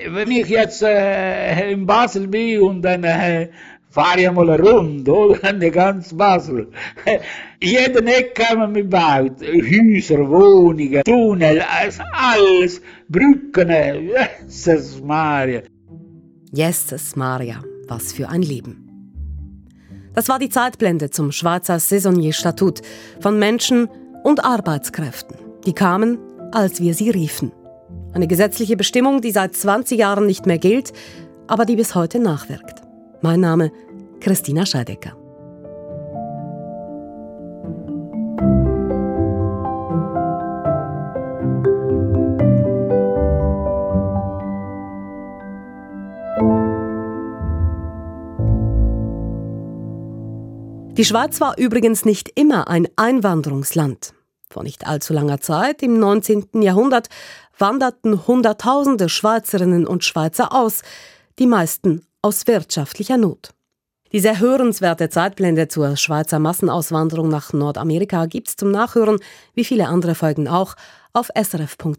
wenn 0.10 0.31
ich 0.31 0.47
jetzt 0.47 0.84
äh, 0.84 1.71
in 1.71 1.86
Basel 1.86 2.27
bin 2.27 2.62
und 2.62 2.81
dann 2.81 3.03
äh, 3.03 3.49
fahre 3.89 4.21
ich 4.21 4.31
mal 4.31 4.49
rund, 4.49 5.08
oder? 5.08 5.49
In 5.62 5.71
ganz 5.71 6.13
Basel. 6.13 6.67
Jeden 7.62 8.08
Eck 8.08 8.38
haben 8.43 8.75
wir 8.75 8.84
gebaut. 8.84 9.41
Häuser, 9.41 10.29
Wohnungen, 10.29 11.03
Tunnel, 11.03 11.62
alles, 11.62 12.81
Brücken. 13.08 13.71
Jesus 14.47 15.01
Maria. 15.01 15.62
Jesus 16.51 17.15
Maria, 17.15 17.63
was 17.88 18.13
für 18.13 18.27
ein 18.29 18.41
Leben. 18.41 18.81
Das 20.13 20.29
war 20.29 20.39
die 20.39 20.49
Zeitblende 20.49 21.10
zum 21.10 21.31
Schweizer 21.31 21.79
Saisonnier-Statut 21.79 22.81
von 23.19 23.38
Menschen 23.38 23.89
und 24.23 24.43
Arbeitskräften. 24.43 25.38
Die 25.65 25.73
kamen, 25.73 26.17
als 26.51 26.81
wir 26.81 26.93
sie 26.93 27.10
riefen. 27.10 27.51
Eine 28.15 28.28
gesetzliche 28.28 28.78
Bestimmung, 28.78 29.19
die 29.19 29.32
seit 29.32 29.58
20 29.58 29.99
Jahren 29.99 30.25
nicht 30.25 30.45
mehr 30.45 30.58
gilt, 30.58 30.93
aber 31.47 31.65
die 31.65 31.75
bis 31.75 31.95
heute 31.95 32.17
nachwirkt. 32.17 32.82
Mein 33.21 33.41
Name 33.41 33.73
Christina 34.21 34.65
Scheidecker. 34.65 35.17
Die 50.97 51.04
Schweiz 51.04 51.41
war 51.41 51.58
übrigens 51.58 52.06
nicht 52.06 52.32
immer 52.36 52.69
ein 52.69 52.88
Einwanderungsland. 52.95 54.13
Vor 54.55 54.63
nicht 54.63 54.87
allzu 54.87 55.11
langer 55.11 55.41
Zeit, 55.41 55.83
im 55.83 55.99
19. 55.99 56.61
Jahrhundert, 56.61 57.09
wanderten 57.57 58.25
Hunderttausende 58.25 59.09
Schweizerinnen 59.09 59.85
und 59.85 60.05
Schweizer 60.05 60.53
aus, 60.53 60.81
die 61.39 61.45
meisten 61.45 62.05
aus 62.21 62.47
wirtschaftlicher 62.47 63.17
Not. 63.17 63.49
Die 64.13 64.21
sehr 64.21 64.39
hörenswerte 64.39 65.09
Zeitblende 65.09 65.67
zur 65.67 65.97
Schweizer 65.97 66.39
Massenauswanderung 66.39 67.27
nach 67.27 67.51
Nordamerika 67.51 68.27
gibt's 68.27 68.55
zum 68.55 68.71
Nachhören, 68.71 69.19
wie 69.55 69.65
viele 69.65 69.89
andere 69.89 70.15
Folgen 70.15 70.47
auch, 70.47 70.75
auf 71.11 71.27
srf.ch-audio. 71.35 71.89